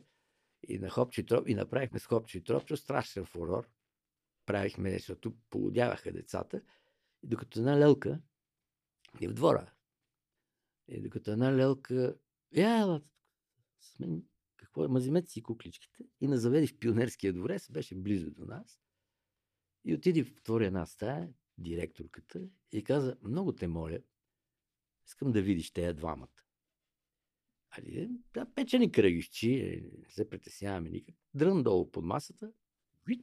И 0.68 0.78
на 0.78 0.90
Хопчо 0.90 1.20
и 1.20 1.26
Троп, 1.26 1.48
и 1.48 1.54
направихме 1.54 1.98
с 1.98 2.06
Хопчо 2.06 2.38
и 2.38 2.44
Тропчо 2.44 2.76
страшен 2.76 3.24
фурор. 3.24 3.68
Правихме, 4.50 4.92
защото 4.92 5.36
полудяваха 5.50 6.12
децата. 6.12 6.62
И 7.22 7.26
докато 7.26 7.58
една 7.58 7.78
лелка 7.78 8.20
и 9.20 9.28
в 9.28 9.32
двора. 9.34 9.72
И 10.88 11.02
докато 11.02 11.30
една 11.30 11.56
лелка, 11.56 12.18
я, 12.52 12.78
ела, 12.78 13.02
сме, 13.80 14.08
какво 14.56 14.84
е, 14.84 14.88
мазимете 14.88 15.30
си 15.30 15.42
кукличките. 15.42 16.04
И 16.20 16.28
на 16.28 16.38
заведи 16.38 16.66
в 16.66 16.78
пионерския 16.78 17.32
дворец, 17.32 17.70
беше 17.70 17.94
близо 17.94 18.30
до 18.30 18.44
нас. 18.44 18.80
И 19.84 19.94
отиди 19.94 20.22
в 20.22 20.36
втори 20.36 20.66
една 20.66 20.86
стая, 20.86 21.32
директорката, 21.58 22.48
и 22.72 22.84
каза, 22.84 23.16
много 23.22 23.52
те 23.52 23.68
моля, 23.68 23.98
искам 25.06 25.32
да 25.32 25.42
видиш 25.42 25.72
тея 25.72 25.94
двамата. 25.94 26.42
Али, 27.70 28.10
да, 28.34 28.54
печени 28.54 28.92
кръгищи, 28.92 29.54
е, 29.54 29.82
не 29.98 30.10
се 30.10 30.28
притесняваме 30.28 30.90
никак. 30.90 31.14
Дрън 31.34 31.62
долу 31.62 31.90
под 31.90 32.04
масата, 32.04 32.52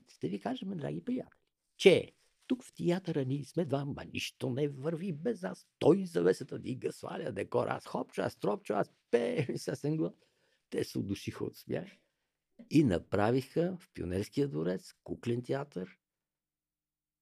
ще 0.07 0.27
ви 0.27 0.39
кажем, 0.39 0.69
драги 0.69 1.01
приятели, 1.05 1.39
че 1.77 2.13
тук 2.47 2.63
в 2.63 2.73
театъра 2.73 3.25
ние 3.25 3.45
сме 3.45 3.65
двама, 3.65 3.95
нищо 4.13 4.49
не 4.49 4.67
върви 4.67 5.13
без 5.13 5.41
нас. 5.41 5.67
Той 5.79 6.05
завесата 6.05 6.59
дига, 6.59 6.91
сваля 6.91 7.31
декор, 7.31 7.67
аз 7.67 7.85
хопчо, 7.85 8.21
аз 8.21 8.35
тропчо, 8.35 8.73
аз 8.73 8.93
пея 9.11 9.47
и 9.53 9.57
съвсем 9.57 9.97
глас. 9.97 10.13
Те 10.69 10.83
се 10.83 10.99
удушиха 10.99 11.45
от 11.45 11.57
смях 11.57 11.87
и 12.69 12.83
направиха 12.83 13.77
в 13.79 13.89
Пионерския 13.93 14.47
дворец 14.47 14.93
куклен 15.03 15.43
театър, 15.43 15.99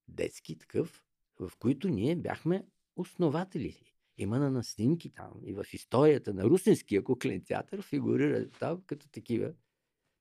детски 0.07 0.57
такъв, 0.57 1.03
в 1.39 1.51
които 1.59 1.89
ние 1.89 2.15
бяхме 2.15 2.65
основатели. 2.95 3.81
Има 4.17 4.39
на 4.39 4.63
снимки 4.63 5.13
там 5.13 5.33
и 5.43 5.53
в 5.53 5.65
историята 5.73 6.33
на 6.33 6.43
Русинския 6.43 7.03
куклен 7.03 7.43
театър 7.43 7.81
фигурира 7.81 8.49
там 8.49 8.81
като 8.85 9.09
такива. 9.09 9.53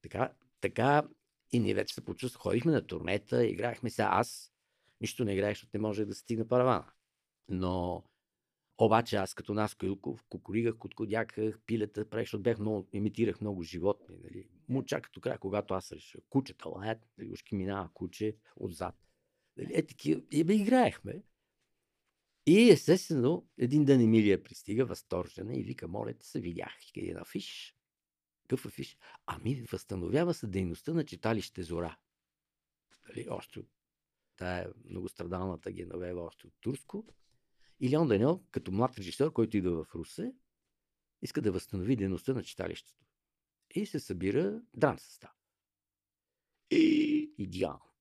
Така, 0.02 0.32
така 0.60 1.08
и 1.54 1.60
ние 1.60 1.74
вече 1.74 1.94
се 1.94 2.04
почувствахме. 2.04 2.50
Ходихме 2.50 2.72
на 2.72 2.86
турнета, 2.86 3.46
играехме 3.46 3.90
се. 3.90 4.02
Аз 4.02 4.52
нищо 5.00 5.24
не 5.24 5.32
играех, 5.32 5.54
защото 5.54 5.70
не 5.74 5.80
може 5.80 6.04
да 6.04 6.14
стигна 6.14 6.48
паравана. 6.48 6.92
Но 7.48 8.04
обаче 8.78 9.16
аз 9.16 9.34
като 9.34 9.54
нас 9.54 9.76
Илков, 9.82 10.24
кукуригах, 10.28 10.76
куткодяках, 10.78 11.60
пилета, 11.66 12.08
правих, 12.08 12.26
защото 12.26 12.42
бях 12.42 12.58
много, 12.58 12.88
имитирах 12.92 13.40
много 13.40 13.62
животни. 13.62 14.16
Нали. 14.24 14.48
Муча 14.68 15.00
като 15.00 15.20
край, 15.20 15.38
когато 15.38 15.74
аз 15.74 15.92
реша 15.92 16.18
кучета 16.28 16.68
лаят, 16.68 16.98
нали, 17.18 17.30
ушки 17.32 17.54
минава 17.54 17.90
куче 17.94 18.36
отзад. 18.56 18.94
Нали, 19.56 19.70
е 19.74 19.86
такива, 19.86 20.22
и 20.30 20.44
бе 20.44 20.54
играехме. 20.54 21.22
И 22.46 22.70
естествено, 22.70 23.46
един 23.58 23.84
ден 23.84 24.00
Емилия 24.00 24.42
пристига 24.42 24.84
възторжена 24.84 25.56
и 25.56 25.62
вика, 25.62 25.88
моля 25.88 26.14
се, 26.20 26.40
видях 26.40 26.74
един 26.96 27.18
афиш. 27.18 27.76
Какъв 28.48 28.66
афиш? 28.66 28.98
Ами, 29.26 29.62
възстановява 29.62 30.34
се 30.34 30.46
дейността 30.46 30.92
на 30.92 31.04
читалище 31.04 31.62
Зора. 31.62 31.98
Дали, 33.06 33.26
още 33.30 33.58
от 33.58 33.68
тая 34.36 34.72
многострадалната 34.84 35.72
Геновева, 35.72 36.22
още 36.22 36.46
от 36.46 36.54
Турско. 36.60 37.06
И 37.80 37.90
Леон 37.90 38.08
Даниел, 38.08 38.44
като 38.50 38.72
млад 38.72 38.98
режисьор, 38.98 39.32
който 39.32 39.56
идва 39.56 39.84
в 39.84 39.94
Русе, 39.94 40.34
иска 41.22 41.42
да 41.42 41.52
възстанови 41.52 41.96
дейността 41.96 42.34
на 42.34 42.42
читалището. 42.42 43.04
И 43.74 43.86
се 43.86 44.00
събира 44.00 44.62
драм 44.74 44.98
състав. 44.98 45.30
И 46.70 47.34
идеално. 47.38 47.94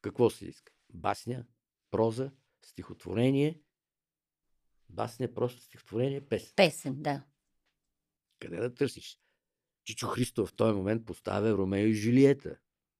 Какво 0.00 0.30
се 0.30 0.46
иска? 0.46 0.72
Басня, 0.94 1.46
проза, 1.90 2.32
стихотворение, 2.64 3.62
басня, 4.88 5.34
просто 5.34 5.60
стихотворение, 5.60 6.28
песен. 6.28 6.52
Песен, 6.56 7.02
да. 7.02 7.24
Къде 8.38 8.56
да 8.56 8.74
търсиш? 8.74 9.20
Чичо 9.88 10.06
Христов 10.06 10.48
в 10.48 10.52
този 10.52 10.76
момент 10.76 11.06
поставя 11.06 11.58
Ромео 11.58 11.86
и 11.86 11.94
Жулиета 11.94 12.56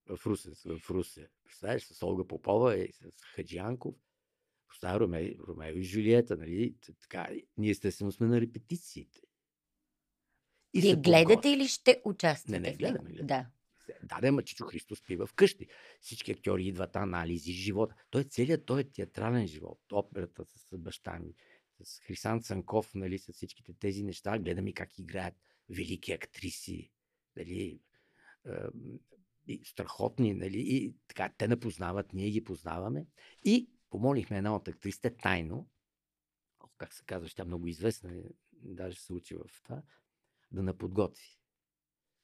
в 0.06 0.26
Русе. 0.26 0.50
В 0.78 0.90
Русе. 0.90 1.28
Представяш, 1.44 1.82
с 1.82 2.02
Олга 2.02 2.24
Попова 2.24 2.76
и 2.76 2.92
с 2.92 3.22
Хаджианков. 3.22 3.94
Поставя 4.68 5.00
Ромео, 5.00 5.46
Ромео 5.48 5.76
и 5.76 5.82
Жулиета. 5.82 6.36
Нали? 6.36 6.74
Така, 7.00 7.28
ние 7.56 7.70
естествено 7.70 8.12
сме 8.12 8.26
на 8.26 8.40
репетициите. 8.40 9.20
И 10.74 10.80
Вие 10.80 10.96
гледате 10.96 11.48
или 11.48 11.68
ще 11.68 12.00
участвате? 12.04 12.60
Не, 12.60 12.70
не, 12.70 12.76
гледаме. 12.76 13.10
гледаме. 13.10 13.26
Да. 13.26 13.46
Да, 14.02 14.32
да, 14.32 14.42
Чичо 14.42 14.64
Христос 14.64 14.98
спива 14.98 15.26
вкъщи. 15.26 15.66
Всички 16.00 16.32
актьори 16.32 16.66
идват, 16.66 16.96
анализи, 16.96 17.52
живот. 17.52 17.92
Той 18.10 18.20
е 18.20 18.24
целият, 18.24 18.66
той 18.66 18.80
е 18.80 18.84
театрален 18.84 19.46
живот. 19.46 19.80
Операта 19.92 20.44
с 20.44 20.78
баща 20.78 21.18
ми, 21.18 21.34
с 21.82 22.00
Хрисан 22.00 22.42
Цанков, 22.42 22.94
нали, 22.94 23.18
с 23.18 23.32
всичките 23.32 23.72
тези 23.72 24.02
неща. 24.02 24.38
Гледаме 24.38 24.72
как 24.72 24.98
играят 24.98 25.34
велики 25.70 26.12
актриси, 26.12 26.90
нали, 27.36 27.80
и 29.46 29.64
страхотни, 29.64 30.34
нали, 30.34 30.58
и 30.58 30.94
така, 31.08 31.32
те 31.38 31.48
не 31.48 31.60
познават, 31.60 32.12
ние 32.12 32.30
ги 32.30 32.44
познаваме. 32.44 33.06
И 33.44 33.70
помолихме 33.90 34.36
една 34.36 34.56
от 34.56 34.68
актрисите 34.68 35.16
тайно, 35.16 35.68
как 36.76 36.94
се 36.94 37.04
казва, 37.04 37.28
тя 37.36 37.44
много 37.44 37.66
известна, 37.66 38.22
даже 38.52 39.00
се 39.00 39.12
учи 39.12 39.34
в 39.34 39.62
това, 39.62 39.82
да 40.52 40.62
наподготви 40.62 41.38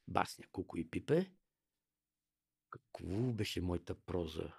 басня 0.08 0.44
Куко 0.52 0.76
и 0.76 0.90
Пипе. 0.90 1.30
Какво 2.70 3.32
беше 3.32 3.60
моята 3.60 3.94
проза? 3.94 4.52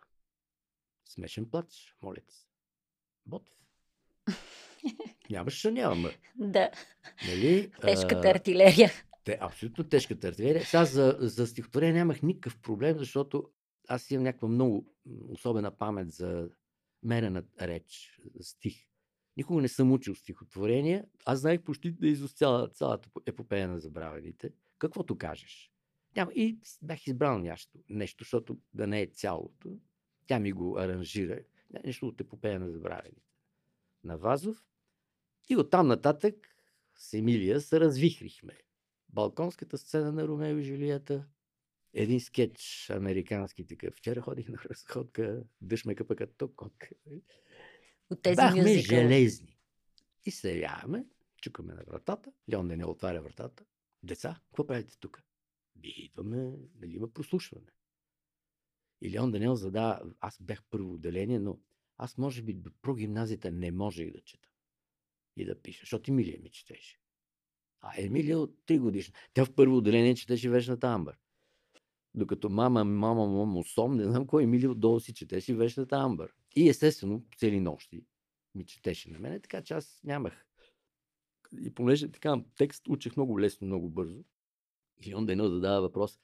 Смешен 1.06 1.50
плач, 1.50 1.96
моля 2.02 2.22
се. 2.30 2.48
Ботев. 3.26 3.54
Нямаше, 5.36 5.72
няма. 5.72 6.10
Да. 6.36 6.72
Нали? 7.28 7.72
Тежката 7.82 8.30
артилерия. 8.30 8.92
Те, 9.24 9.38
абсолютно 9.42 9.84
тежката 9.84 10.28
артилерия. 10.28 10.66
Сега 10.66 10.86
за, 10.86 11.18
за 11.20 11.48
стихотворение 11.48 11.94
нямах 11.94 12.22
никакъв 12.22 12.58
проблем, 12.58 12.98
защото 12.98 13.50
аз 13.88 14.12
имам 14.12 14.24
някаква 14.24 14.48
много 14.48 14.94
особена 15.30 15.72
памет 15.72 16.12
за 16.12 16.50
мерена 17.04 17.44
реч, 17.62 18.22
стих. 18.42 18.76
Никога 19.38 19.62
не 19.62 19.68
съм 19.68 19.92
учил 19.92 20.16
стихотворение. 20.16 21.04
Аз 21.26 21.40
знаех 21.40 21.62
почти 21.62 21.92
да 21.92 22.08
изус 22.08 22.34
цяла, 22.34 22.70
цялата 22.70 23.10
епопея 23.26 23.68
на 23.68 23.80
забравените. 23.80 24.50
Каквото 24.78 25.18
кажеш. 25.18 25.72
Няма. 26.16 26.32
И 26.34 26.60
бях 26.82 27.08
избрал 27.08 27.40
нещо, 27.40 27.80
нещо, 27.90 28.24
защото 28.24 28.58
да 28.74 28.88
не 28.88 29.02
е 29.02 29.08
цялото. 29.08 29.78
Тя 30.28 30.40
ми 30.40 30.52
го 30.52 30.78
аранжира. 30.80 31.40
Нещо 31.86 32.08
от 32.08 32.22
епопея 32.22 32.60
на 32.60 32.72
забравените. 32.72 33.22
На 34.04 34.18
Вазов. 34.18 34.64
И 35.50 35.58
оттам 35.58 35.88
нататък 35.88 36.36
с 36.96 37.14
Емилия 37.14 37.62
се 37.62 37.80
развихрихме 37.80 38.58
балконската 39.10 39.78
сцена 39.78 40.12
на 40.12 40.28
Ромео 40.28 40.58
и 40.58 40.64
Жулията, 40.64 41.26
един 41.94 42.20
скетч 42.20 42.90
американски 42.90 43.68
такъв. 43.68 43.96
Вчера 43.96 44.22
ходих 44.22 44.50
на 44.50 44.58
разходка, 44.58 45.44
дъжд 45.62 45.86
ме 45.86 45.96
къпа 45.96 46.16
като 46.16 46.56
котка. 46.56 46.90
От 48.10 48.22
тези 48.22 48.36
Бяхме 48.36 48.62
мюзикъл. 48.62 48.98
железни. 48.98 49.58
И 50.26 50.32
се 50.32 50.54
явяваме, 50.54 51.06
чукаме 51.42 51.74
на 51.74 51.84
вратата, 51.88 52.32
Леон 52.50 52.68
да 52.68 52.78
не 52.78 52.86
отваря 52.86 53.22
вратата. 53.22 53.66
Деца, 54.04 54.42
какво 54.48 54.68
правите 54.68 55.00
тук? 55.00 55.24
Би 55.76 55.90
идваме, 55.90 56.54
нали 56.82 56.96
има 56.96 57.14
прослушване. 57.14 57.72
И 59.02 59.12
Леон 59.12 59.32
Даниел 59.32 59.56
задава, 59.56 60.02
аз 60.20 60.38
бях 60.42 60.64
първо 60.70 60.94
отделение, 60.94 61.40
но 61.40 61.60
аз 61.98 62.18
може 62.18 62.42
би 62.42 62.54
до 62.54 62.72
прогимназията 62.82 63.52
не 63.52 63.72
можех 63.72 64.12
да 64.12 64.22
чета 64.22 64.50
и 65.36 65.46
да 65.46 65.62
пиша, 65.62 65.80
защото 65.80 66.12
Емилия 66.12 66.40
ми 66.44 66.50
четеше. 66.50 67.00
А 67.82 67.94
Емилия 67.98 68.40
от 68.40 68.58
3 68.68 68.80
годишна. 68.80 69.14
Тя 69.34 69.46
в 69.46 69.56
първо 69.56 69.78
отделение 69.78 70.16
четеше 70.16 70.50
Вечната 70.50 70.88
Амбър. 70.88 71.18
Докато 72.14 72.50
мама, 72.50 72.84
мама, 72.84 73.28
мама, 73.28 73.64
сом, 73.64 73.96
не 73.98 74.04
знам 74.04 74.28
кой 74.28 74.44
Емилия 74.44 74.72
отдолу 74.72 75.00
си 75.00 75.14
четеше 75.14 75.56
Вечната 75.56 75.96
Амбър. 75.96 76.34
И 76.56 76.70
естествено, 76.70 77.26
цели 77.38 77.60
нощи 77.60 78.06
ми 78.56 78.66
четеше 78.66 79.12
на 79.12 79.20
мене, 79.20 79.40
така 79.40 79.62
че 79.62 79.74
аз 79.74 80.00
нямах. 80.04 80.46
И 81.62 81.74
понеже 81.74 82.12
така 82.12 82.44
текст 82.58 82.88
учих 82.88 83.16
много 83.16 83.40
лесно, 83.40 83.68
много 83.68 83.90
бързо. 83.90 84.24
И 85.06 85.16
он 85.16 85.30
едно 85.30 85.50
задава 85.50 85.82
въпрос. 85.82 86.20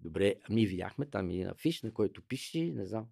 Добре, 0.00 0.34
ами 0.48 0.66
видяхме 0.66 1.06
там 1.06 1.30
и 1.30 1.42
афиш, 1.42 1.82
на 1.82 1.92
който 1.92 2.22
пише, 2.22 2.72
не 2.72 2.86
знам. 2.86 3.06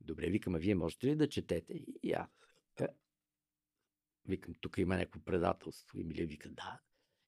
Добре, 0.00 0.30
викам, 0.30 0.54
а 0.54 0.58
вие 0.58 0.74
можете 0.74 1.06
ли 1.06 1.16
да 1.16 1.28
четете? 1.28 1.84
И 2.02 2.12
аз. 2.12 2.28
Викам, 4.28 4.54
тук 4.60 4.78
има 4.78 4.96
някакво 4.96 5.20
предателство. 5.20 6.00
И 6.00 6.04
Милия 6.04 6.26
вика, 6.26 6.48
да. 6.48 6.80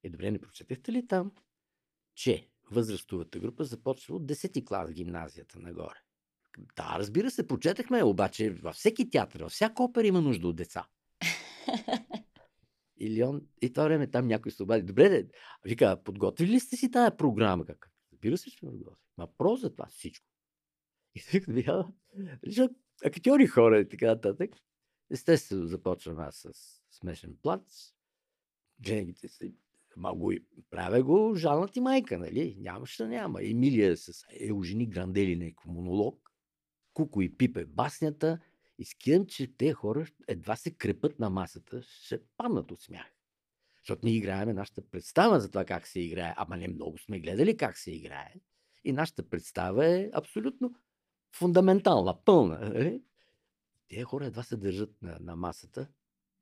Е, 0.03 0.11
добре, 0.11 0.31
не 0.31 0.41
прочетехте 0.41 0.93
ли 0.93 1.07
там, 1.07 1.33
че 2.15 2.49
възрастовата 2.71 3.39
група 3.39 3.65
започва 3.65 4.17
от 4.17 4.27
10-ти 4.27 4.65
клас 4.65 4.91
в 4.91 4.93
гимназията 4.93 5.59
нагоре? 5.59 6.03
Да, 6.77 6.97
разбира 6.99 7.31
се, 7.31 7.47
прочетахме, 7.47 8.05
обаче 8.05 8.51
във 8.51 8.75
всеки 8.75 9.11
театър, 9.11 9.41
във 9.41 9.53
всяка 9.53 9.83
опера 9.83 10.07
има 10.07 10.21
нужда 10.21 10.49
от 10.49 10.57
деца. 10.57 10.87
Или 13.01 13.23
он, 13.25 13.43
и 13.63 13.73
това 13.73 13.85
време 13.85 14.11
там 14.11 14.27
някой 14.27 14.53
се 14.53 14.63
обади. 14.63 14.83
Добре, 14.83 15.09
де, 15.09 15.29
вика, 15.65 16.03
подготвили 16.05 16.51
ли 16.51 16.61
сте 16.61 16.77
си 16.77 16.91
тая 16.91 17.17
програма? 17.17 17.65
Как? 17.65 17.91
Разбира 18.13 18.39
се, 18.39 18.51
че 18.51 18.59
сме 18.59 18.71
подготвили. 18.71 19.09
Ма 19.17 19.29
просто 19.39 19.61
за 19.61 19.71
това 19.71 19.87
всичко. 19.87 20.27
И 21.15 21.41
вика, 21.49 21.89
защото 22.47 22.75
актьори 23.05 23.47
хора 23.47 23.81
и 23.81 23.89
така 23.89 24.07
нататък. 24.07 24.51
Естествено, 25.11 25.67
започвам 25.67 26.19
аз 26.19 26.47
с 26.55 26.78
смешен 26.91 27.37
плац. 27.43 27.93
Жените 28.85 29.29
се 29.29 29.53
Ма 29.99 30.15
го 30.15 30.33
правя 30.71 31.03
го 31.03 31.35
жална 31.37 31.69
ти 31.69 31.81
майка, 31.81 32.19
нали? 32.19 32.57
Нямаш 32.59 32.97
да 32.97 33.09
няма. 33.09 33.45
Емилия 33.45 33.97
с 33.97 34.25
Еужени 34.41 34.87
Грандели 34.87 35.37
някакъв 35.37 35.67
монолог. 35.67 36.33
Куко 36.95 37.23
и 37.23 37.37
Пипе 37.37 37.65
баснята. 37.65 38.39
И 38.79 38.85
скидам, 38.85 39.27
че 39.27 39.57
те 39.57 39.73
хора 39.73 40.07
едва 40.29 40.57
се 40.57 40.71
крепат 40.71 41.19
на 41.19 41.31
масата, 41.31 41.83
ще 41.83 42.21
паднат 42.37 42.71
от 42.71 42.81
смях. 42.81 43.07
Защото 43.79 44.07
ние 44.07 44.15
играеме 44.15 44.53
нашата 44.53 44.91
представа 44.91 45.41
за 45.41 45.49
това 45.49 45.65
как 45.65 45.87
се 45.87 46.01
играе. 46.01 46.35
Ама 46.37 46.57
не 46.57 46.69
много 46.69 46.99
сме 46.99 47.21
гледали 47.21 47.57
как 47.57 47.79
се 47.79 47.91
играе. 47.91 48.35
И 48.85 48.93
нашата 48.93 49.29
представа 49.29 49.87
е 49.87 50.11
абсолютно 50.13 50.75
фундаментална, 51.37 52.25
пълна. 52.25 52.59
Нали? 52.59 53.03
Те 53.89 54.05
хора 54.05 54.27
едва 54.27 54.43
се 54.43 54.57
държат 54.57 55.03
на, 55.03 55.19
на 55.21 55.37
масата. 55.37 55.89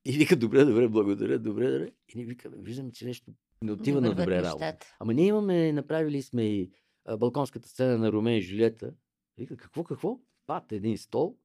И 0.09 0.13
вика, 0.13 0.37
добре, 0.37 0.65
добре, 0.65 0.89
благодаря, 0.89 1.39
добре, 1.39 1.71
добре. 1.71 1.91
И 2.09 2.13
ние 2.17 2.25
викаме, 2.25 2.57
виждам, 2.59 2.93
че 2.93 3.05
нещо 3.05 3.33
не 3.63 3.73
отива 3.73 4.01
на 4.01 4.09
върват 4.09 4.25
добре 4.25 4.43
работа. 4.43 4.77
Ама 5.01 5.15
ние 5.15 5.27
имаме, 5.27 5.73
направили 5.73 6.23
сме 6.23 6.43
и 6.43 6.71
а, 7.05 7.17
балконската 7.17 7.69
сцена 7.69 7.99
на 7.99 8.13
Ромео 8.13 8.37
и 8.37 8.41
Жулиета. 8.41 8.93
Вика, 9.39 9.57
какво, 9.57 9.85
какво? 9.85 10.21
Пад 10.47 10.73
един 10.73 10.99
стол. 10.99 11.37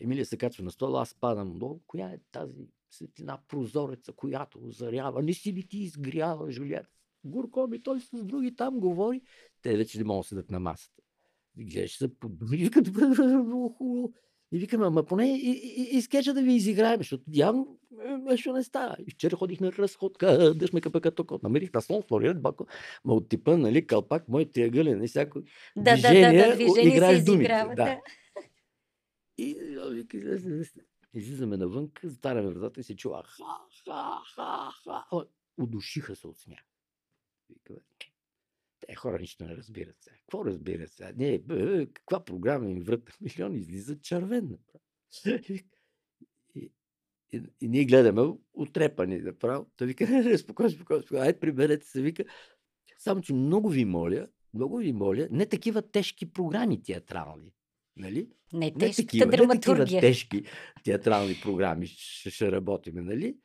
Емилия 0.00 0.26
се 0.26 0.36
качва 0.36 0.64
на 0.64 0.70
стола, 0.70 1.02
аз 1.02 1.14
падам 1.14 1.58
долу. 1.58 1.80
Коя 1.86 2.08
е 2.08 2.18
тази 2.32 2.68
светлина 2.90 3.38
прозореца, 3.48 4.12
която 4.12 4.58
озарява? 4.62 5.22
Не 5.22 5.34
си 5.34 5.52
ли 5.52 5.68
ти 5.68 5.78
изгрява, 5.78 6.50
Жулиета? 6.50 6.88
Горко 7.24 7.66
ми, 7.66 7.82
той 7.82 8.00
с 8.00 8.24
други 8.24 8.56
там 8.56 8.80
говори. 8.80 9.22
Те 9.62 9.76
вече 9.76 9.98
не 9.98 10.04
могат 10.04 10.24
да 10.24 10.28
седат 10.28 10.50
на 10.50 10.60
масата. 10.60 11.02
Гледаш 11.56 11.98
се 11.98 12.14
по 12.14 12.30
и 12.52 12.56
вика, 12.56 12.82
добре, 12.82 13.00
добре, 13.00 13.22
добре, 13.22 13.36
много 13.36 13.68
хубаво. 13.68 14.12
И 14.52 14.58
викаме, 14.58 14.86
ама 14.86 15.04
поне 15.04 15.38
и, 15.38 15.50
и, 15.50 15.96
и, 15.96 16.02
скетча 16.02 16.34
да 16.34 16.42
ви 16.42 16.52
изиграем, 16.52 16.98
защото 16.98 17.24
явно 17.32 17.78
е, 18.04 18.08
нещо 18.08 18.52
не 18.52 18.64
става. 18.64 18.96
И 19.06 19.10
вчера 19.10 19.36
ходих 19.36 19.60
на 19.60 19.72
разходка, 19.72 20.54
дъжд 20.54 20.72
ме 20.72 20.80
къпа 20.80 21.00
като 21.00 21.24
кот. 21.24 21.42
Намерих 21.42 21.72
на 21.72 21.82
слон, 21.82 22.02
флорират 22.08 22.42
бако. 22.42 22.66
Ма 23.04 23.14
от 23.14 23.28
типа, 23.28 23.56
нали, 23.56 23.86
калпак, 23.86 24.28
мой 24.28 24.44
триъгълен 24.44 25.04
и 25.04 25.08
всяко. 25.08 25.40
Да, 25.40 25.46
да, 25.76 25.84
да, 25.84 25.92
Движение, 25.92 26.46
да, 26.46 26.52
о, 26.52 26.54
движение 26.54 26.96
играеш 26.96 27.22
се 27.24 27.32
изиграва. 27.32 27.74
да. 27.74 27.84
Да. 27.84 28.00
И 29.38 29.56
излизаме 31.14 31.56
навън, 31.56 31.90
затваряме 32.02 32.50
вратата 32.50 32.80
и 32.80 32.84
се 32.84 32.96
чува 32.96 33.22
ха, 33.22 33.44
ха, 33.84 34.20
ха, 34.34 34.70
ха. 34.84 35.24
Удушиха 35.58 36.16
се 36.16 36.26
от 36.26 36.38
смях. 36.38 36.60
Вика, 37.50 37.72
бе, 37.74 37.80
те 38.80 38.94
хора 38.94 39.18
нищо 39.20 39.44
не 39.44 39.56
разбират 39.56 39.96
сега. 40.00 40.16
Какво 40.16 40.44
разбират 40.44 40.92
сега? 40.92 41.12
Не, 41.16 41.38
бе, 41.38 41.86
каква 41.86 42.24
програма 42.24 42.70
им 42.70 42.82
врата? 42.82 43.12
Милион 43.20 43.54
излиза 43.54 44.00
червен. 44.00 44.58
И, 45.26 45.64
и, 46.54 46.70
и, 47.32 47.42
и 47.60 47.68
ние 47.68 47.84
гледаме 47.84 48.32
отрепани 48.52 49.18
направо. 49.18 49.66
Той 49.76 49.86
вика, 49.86 50.06
не, 50.10 50.22
не, 50.22 50.38
спокойно, 50.38 50.70
спокойно, 50.70 51.02
спокойно. 51.02 51.24
Ай, 51.24 51.38
приберете 51.40 51.86
се. 51.86 52.02
Вика, 52.02 52.24
само, 52.98 53.20
че 53.20 53.32
много 53.32 53.68
ви 53.68 53.84
моля, 53.84 54.26
много 54.54 54.76
ви 54.76 54.92
моля, 54.92 55.28
не 55.30 55.46
такива 55.46 55.82
тежки 55.82 56.32
програми 56.32 56.82
театрални. 56.82 57.52
Нали? 57.96 58.28
Не, 58.52 58.58
Не 58.58 58.70
такива, 58.70 58.86
не 58.88 58.94
такива 58.94 59.26
драматургия. 59.26 60.00
тежки 60.00 60.44
театрални 60.84 61.40
програми 61.42 61.86
ще, 61.86 62.30
ще 62.30 62.52
работиме, 62.52 63.02
нали? 63.02 63.36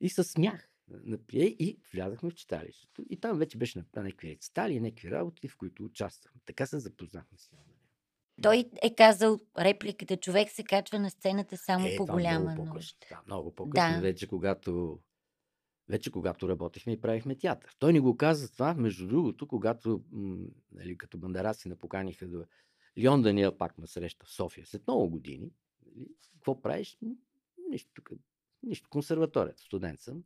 И 0.00 0.08
с 0.08 0.24
смях. 0.24 0.68
Напие 0.88 1.44
и 1.44 1.78
влязахме 1.92 2.30
в 2.30 2.34
читалището. 2.34 3.02
И 3.10 3.16
там 3.16 3.38
вече 3.38 3.58
беше 3.58 3.78
направено 3.78 4.06
някакви 4.08 4.30
рецитали, 4.30 4.80
някакви 4.80 5.10
работи, 5.10 5.48
в 5.48 5.56
които 5.56 5.84
участвам. 5.84 6.34
Така 6.46 6.66
се 6.66 6.78
запознахме 6.78 7.38
с 7.38 7.50
Даниел. 7.50 7.68
Той 8.42 8.64
е 8.82 8.94
казал 8.94 9.40
репликата, 9.58 10.16
човек 10.16 10.50
се 10.50 10.64
качва 10.64 10.98
на 10.98 11.10
сцената 11.10 11.56
само 11.56 11.86
Е, 11.86 11.96
по 11.96 12.06
голяма 12.06 12.50
много 12.50 12.64
по-късно. 12.64 12.98
Да, 13.10 13.22
много 13.26 13.54
по-късно, 13.54 13.94
Да. 13.94 14.00
вече 14.00 14.26
когато 14.26 15.00
вече 15.88 16.10
когато 16.10 16.48
работихме 16.48 16.92
и 16.92 17.00
правихме 17.00 17.36
театър. 17.38 17.76
Той 17.78 17.92
ни 17.92 18.00
го 18.00 18.16
каза 18.16 18.52
това, 18.52 18.74
между 18.74 19.08
другото, 19.08 19.48
когато 19.48 20.04
м, 20.10 20.46
нали, 20.72 20.98
като 20.98 21.18
бандараци 21.18 21.68
напоканиха 21.68 22.26
до 22.26 22.44
Лион 22.98 23.22
Даниел 23.22 23.56
пак 23.58 23.78
ме 23.78 23.86
среща 23.86 24.26
в 24.26 24.32
София 24.32 24.66
след 24.66 24.86
много 24.86 25.10
години. 25.10 25.50
Нали, 25.86 26.08
какво 26.34 26.60
правиш? 26.60 26.98
Нищо 27.70 27.90
тук. 27.94 28.10
Нищо. 28.62 28.88
Консерваторията. 28.90 29.62
Студент 29.62 30.00
съм. 30.00 30.24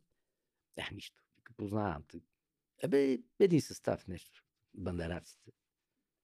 Е, 0.77 0.93
нищо. 0.93 1.23
Познавам. 1.57 2.03
Ебе, 2.83 3.19
един 3.39 3.61
състав 3.61 4.07
нещо. 4.07 4.43
Бандараците. 4.73 5.51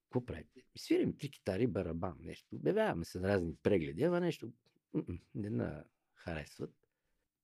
Какво 0.03 0.25
правите? 0.25 0.61
Свирим 0.77 1.17
три 1.17 1.31
китари, 1.31 1.67
барабан, 1.67 2.17
нещо. 2.19 2.55
Обявяваме 2.55 3.05
се 3.05 3.19
на 3.19 3.27
разни 3.27 3.55
прегледи, 3.63 4.03
ама 4.03 4.19
нещо 4.19 4.51
не 5.35 5.49
на 5.49 5.83
харесват. 6.13 6.73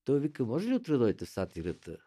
Той 0.04 0.20
вика, 0.20 0.46
може 0.46 0.70
ли 0.70 0.76
утре 0.76 0.98
дойдете 0.98 1.26
в 1.26 1.30
сатирата? 1.30 1.98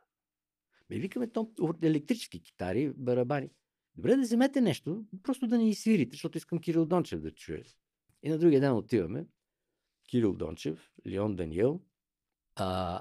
Ми 0.90 0.98
викаме 0.98 1.30
то 1.30 1.52
електрически 1.82 2.42
китари, 2.42 2.92
барабани. 2.96 3.50
Добре 3.96 4.16
да 4.16 4.22
вземете 4.22 4.60
нещо, 4.60 5.04
просто 5.22 5.46
да 5.46 5.58
ни 5.58 5.70
изсвирите, 5.70 6.10
защото 6.10 6.38
искам 6.38 6.58
Кирил 6.58 6.86
Дончев 6.86 7.20
да 7.20 7.30
чуе. 7.30 7.62
И 8.22 8.28
на 8.28 8.38
другия 8.38 8.60
ден 8.60 8.72
отиваме. 8.72 9.26
Кирил 10.08 10.34
Дончев, 10.34 10.92
Леон 11.06 11.36
Даниел, 11.36 11.82
а, 12.56 13.00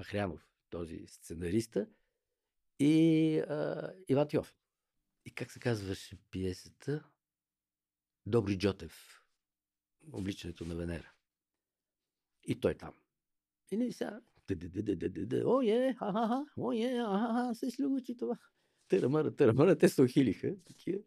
Ахрянов, 0.00 0.51
този 0.72 1.06
сценариста, 1.06 1.86
и 2.78 3.38
а, 3.38 3.92
Иван 4.08 4.28
Тьоф. 4.28 4.56
И 5.24 5.34
как 5.34 5.52
се 5.52 5.60
казваше 5.60 6.18
пиесата? 6.30 7.04
Добри 8.26 8.58
Джотев. 8.58 9.22
Обличането 10.12 10.64
на 10.64 10.74
Венера. 10.74 11.12
И 12.44 12.60
той 12.60 12.74
там. 12.74 12.94
И 13.70 13.76
не 13.76 13.92
сега. 13.92 14.20
О, 15.44 15.62
е, 15.62 15.94
ха-ха-ха, 15.98 16.44
о, 16.56 16.72
е, 16.72 16.96
а-ха-ха, 17.06 17.54
се 17.54 17.70
слюгочи 17.70 18.16
това. 18.16 18.38
Търа-мъра, 18.88 19.36
търа-мъра, 19.36 19.78
те 19.78 19.88
се 19.88 20.02
ухилиха. 20.02 20.54
Такива. 20.64 20.98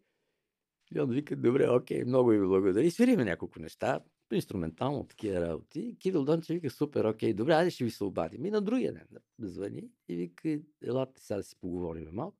И 0.95 0.99
он 0.99 1.09
вика, 1.09 1.35
добре, 1.35 1.69
окей, 1.69 2.03
много 2.03 2.29
ви 2.29 2.39
благодаря. 2.39 2.85
И 2.85 2.91
свириме 2.91 3.23
няколко 3.23 3.59
неща, 3.59 3.99
инструментално 4.35 5.07
такива 5.07 5.41
работи. 5.41 5.97
Кирил 5.99 6.25
Дончев 6.25 6.53
вика, 6.53 6.69
супер, 6.69 7.05
окей, 7.05 7.33
добре, 7.33 7.53
айде 7.53 7.71
ще 7.71 7.83
ви 7.83 7.91
се 7.91 8.03
обадим. 8.03 8.45
И 8.45 8.51
на 8.51 8.61
другия 8.61 8.93
ден 8.93 9.07
да 9.39 9.49
звъни 9.49 9.89
и 10.07 10.15
вика, 10.15 10.59
елате 10.83 11.21
сега 11.21 11.37
да 11.37 11.43
си 11.43 11.55
поговорим 11.59 12.09
малко. 12.11 12.37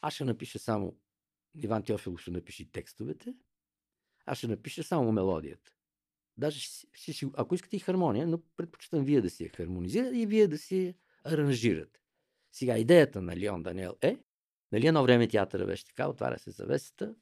Аз 0.00 0.14
ще 0.14 0.24
напиша 0.24 0.58
само, 0.58 0.96
Иван 1.54 1.82
Теофилов 1.82 2.20
ще 2.20 2.30
напише 2.30 2.72
текстовете, 2.72 3.34
аз 4.26 4.38
ще 4.38 4.48
напиша 4.48 4.82
само 4.82 5.12
мелодията. 5.12 5.72
Даже 6.36 6.60
ще, 6.60 7.12
ще, 7.12 7.26
ако 7.34 7.54
искате 7.54 7.76
и 7.76 7.80
хармония, 7.80 8.26
но 8.26 8.42
предпочитам 8.56 9.04
вие 9.04 9.20
да 9.20 9.30
си 9.30 9.44
я 9.44 9.50
хармонизирате 9.50 10.16
и 10.16 10.26
вие 10.26 10.48
да 10.48 10.58
си 10.58 10.94
аранжирате. 11.24 12.00
Сега 12.52 12.78
идеята 12.78 13.22
на 13.22 13.36
Леон 13.36 13.62
Даниел 13.62 13.96
е 14.00 14.18
Нали 14.72 14.86
едно 14.86 15.02
време 15.02 15.28
театъра 15.28 15.66
беше 15.66 15.86
така, 15.86 16.08
отваря 16.08 16.38
се 16.38 16.50
завесата, 16.50 17.14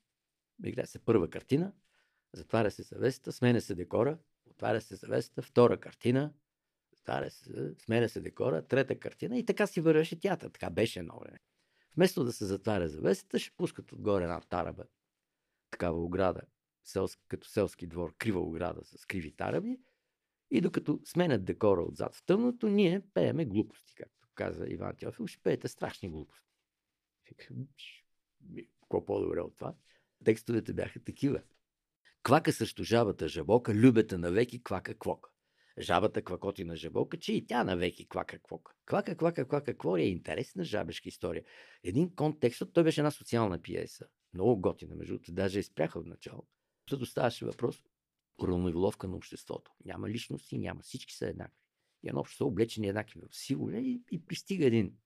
играе 0.64 0.86
се 0.86 0.98
първа 0.98 1.30
картина, 1.30 1.72
затваря 2.36 2.70
се 2.70 2.82
завесата, 2.82 3.32
сменя 3.32 3.60
се 3.60 3.74
декора, 3.74 4.18
отваря 4.50 4.80
се 4.80 4.96
завесата, 4.96 5.42
втора 5.42 5.80
картина, 5.80 6.32
затваря 6.90 7.30
се, 7.30 7.74
сменя 7.78 8.08
се 8.08 8.20
декора, 8.20 8.62
трета 8.62 8.98
картина 8.98 9.38
и 9.38 9.46
така 9.46 9.66
си 9.66 9.80
вървеше 9.80 10.20
театър. 10.20 10.50
Така 10.50 10.70
беше 10.70 10.98
едно 10.98 11.18
време. 11.18 11.38
Вместо 11.96 12.24
да 12.24 12.32
се 12.32 12.44
затваря 12.44 12.88
завесата, 12.88 13.38
ще 13.38 13.56
пускат 13.56 13.92
отгоре 13.92 14.22
една 14.22 14.40
тараба, 14.40 14.84
такава 15.70 16.04
ограда, 16.04 16.40
селски, 16.84 17.22
като 17.28 17.48
селски 17.48 17.86
двор, 17.86 18.14
крива 18.18 18.40
ограда 18.40 18.84
с 18.84 19.06
криви 19.06 19.36
тараби. 19.36 19.80
И 20.50 20.60
докато 20.60 21.00
сменят 21.04 21.44
декора 21.44 21.82
отзад 21.82 22.14
в 22.14 22.22
тъмното, 22.26 22.68
ние 22.68 23.02
пееме 23.14 23.44
глупости, 23.44 23.94
както 23.94 24.28
каза 24.34 24.66
Иван 24.68 24.96
Теофил, 24.96 25.26
ще 25.26 25.42
пеете 25.42 25.68
страшни 25.68 26.08
глупости. 26.08 26.48
Какво 28.80 29.04
по-добре 29.06 29.40
от 29.40 29.56
това? 29.56 29.74
Текстовете 30.24 30.72
бяха 30.72 31.00
такива. 31.00 31.42
Квака 32.24 32.52
срещу 32.52 32.84
жабата 32.84 33.28
жабока, 33.28 33.74
любета 33.74 34.18
навеки 34.18 34.62
квака 34.62 34.94
квока. 34.94 35.30
Жабата 35.78 36.22
квакоти 36.22 36.64
на 36.64 36.76
жабока, 36.76 37.18
че 37.18 37.32
и 37.32 37.46
тя 37.46 37.64
навеки 37.64 38.08
квака 38.08 38.38
квока. 38.38 38.72
Квака, 38.86 39.16
квака, 39.16 39.48
квака, 39.48 39.76
кво 39.76 39.96
е 39.96 40.02
интересна 40.02 40.64
жабешка 40.64 41.08
история. 41.08 41.44
Един 41.82 42.14
контекст, 42.14 42.62
той 42.72 42.84
беше 42.84 43.00
една 43.00 43.10
социална 43.10 43.62
пиеса. 43.62 44.06
Много 44.34 44.60
готина, 44.60 44.94
между 44.94 45.14
другото, 45.14 45.32
даже 45.32 45.58
изпряха 45.58 45.98
от 45.98 46.06
начало. 46.06 46.46
Защото 46.86 47.06
ставаше 47.06 47.46
въпрос 47.46 47.82
уравниловка 48.42 49.08
на 49.08 49.16
обществото. 49.16 49.72
Няма 49.84 50.08
личности, 50.08 50.58
няма. 50.58 50.82
Всички 50.82 51.14
са 51.14 51.26
еднакви. 51.26 51.62
И 52.02 52.08
едно 52.08 52.20
общество 52.20 52.46
облечени 52.46 52.88
еднакви 52.88 53.20
в 53.20 53.36
силове 53.36 53.78
и, 53.78 54.02
и 54.10 54.26
пристига 54.26 54.66
един. 54.66 54.96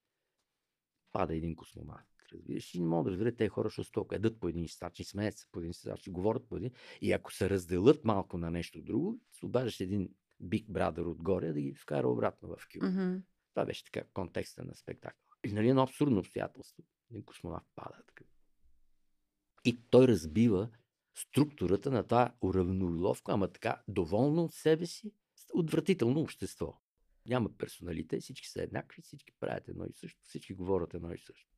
Пада 1.12 1.36
един 1.36 1.56
космомат. 1.56 2.17
Разбираш, 2.32 2.74
и 2.74 2.80
не 2.80 2.86
мога 2.86 3.04
да 3.04 3.10
разбера 3.10 3.36
тези 3.36 3.48
хора, 3.48 3.68
защото 3.68 3.92
толкова 3.92 4.16
едат 4.16 4.40
по 4.40 4.48
един 4.48 4.64
и 4.64 4.68
стачи, 4.68 5.04
смеят 5.04 5.38
се 5.38 5.46
по 5.52 5.60
един 5.60 5.72
и 6.06 6.10
говорят 6.10 6.48
по 6.48 6.56
един. 6.56 6.70
И 7.00 7.12
ако 7.12 7.32
се 7.32 7.50
разделят 7.50 8.04
малко 8.04 8.38
на 8.38 8.50
нещо 8.50 8.82
друго, 8.82 9.20
се 9.32 9.46
обаждаш 9.46 9.80
един 9.80 10.08
Big 10.42 10.66
Brother 10.66 11.06
отгоре 11.06 11.52
да 11.52 11.60
ги 11.60 11.74
вкара 11.74 12.08
обратно 12.08 12.48
в 12.48 12.56
кюб. 12.72 12.82
Mm-hmm. 12.82 13.22
Това 13.54 13.66
беше 13.66 13.84
така 13.84 14.02
контекста 14.12 14.64
на 14.64 14.74
спектакъл. 14.74 15.28
И 15.44 15.52
нали 15.52 15.68
едно 15.68 15.82
абсурдно 15.82 16.18
обстоятелство. 16.18 16.82
Един 17.10 17.24
космонавт 17.24 17.66
пада. 17.74 18.02
Така. 18.06 18.24
И 19.64 19.80
той 19.90 20.08
разбива 20.08 20.68
структурата 21.14 21.90
на 21.90 22.04
това 22.04 22.34
уравниловка, 22.40 23.32
ама 23.32 23.52
така 23.52 23.82
доволно 23.88 24.44
от 24.44 24.54
себе 24.54 24.86
си, 24.86 25.12
отвратително 25.54 26.20
общество. 26.20 26.80
Няма 27.26 27.50
персоналите, 27.58 28.20
всички 28.20 28.48
са 28.48 28.62
еднакви, 28.62 29.02
всички 29.02 29.32
правят 29.40 29.68
едно 29.68 29.84
и 29.84 29.92
също, 29.92 30.20
всички 30.22 30.54
говорят 30.54 30.94
едно 30.94 31.12
и 31.12 31.18
също. 31.18 31.57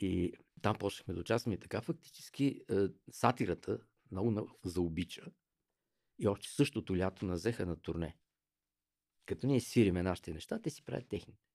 И 0.00 0.32
там 0.62 0.76
почнахме 0.76 1.14
да 1.14 1.20
участваме 1.20 1.54
и 1.54 1.58
така 1.58 1.80
фактически 1.80 2.60
е, 2.70 2.74
сатирата 3.10 3.78
много 4.10 4.50
заобича. 4.64 5.26
И 6.18 6.28
още 6.28 6.48
същото 6.48 6.96
лято 6.96 7.26
назеха 7.26 7.66
на 7.66 7.76
турне. 7.76 8.16
Като 9.26 9.46
ние 9.46 9.60
свириме 9.60 10.02
нашите 10.02 10.32
неща, 10.32 10.58
те 10.58 10.70
си 10.70 10.84
правят 10.84 11.08
техните. 11.08 11.48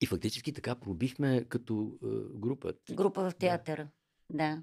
И 0.00 0.06
фактически 0.06 0.52
така 0.52 0.74
пробихме 0.74 1.44
като 1.48 1.98
е, 2.02 2.38
група. 2.38 2.74
Група 2.90 3.30
в 3.30 3.34
театъра, 3.34 3.88
да. 4.30 4.36
да. 4.36 4.62